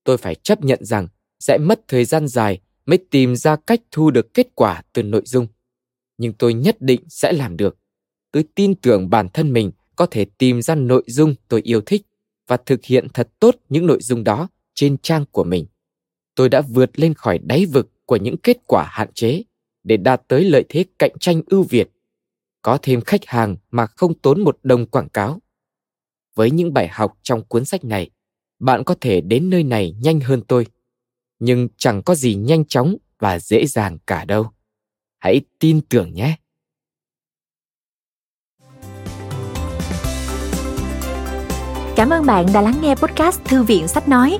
[0.04, 1.08] Tôi phải chấp nhận rằng
[1.40, 5.24] sẽ mất thời gian dài mới tìm ra cách thu được kết quả từ nội
[5.26, 5.48] dung.
[6.18, 7.78] Nhưng tôi nhất định sẽ làm được.
[8.32, 12.06] Tôi tin tưởng bản thân mình có thể tìm ra nội dung tôi yêu thích
[12.48, 15.66] và thực hiện thật tốt những nội dung đó trên trang của mình.
[16.40, 19.44] Tôi đã vượt lên khỏi đáy vực của những kết quả hạn chế
[19.84, 21.90] để đạt tới lợi thế cạnh tranh ưu việt,
[22.62, 25.40] có thêm khách hàng mà không tốn một đồng quảng cáo.
[26.36, 28.10] Với những bài học trong cuốn sách này,
[28.60, 30.68] bạn có thể đến nơi này nhanh hơn tôi,
[31.40, 34.52] nhưng chẳng có gì nhanh chóng và dễ dàng cả đâu.
[35.18, 36.36] Hãy tin tưởng nhé.
[41.96, 44.40] Cảm ơn bạn đã lắng nghe podcast Thư viện Sách Nói.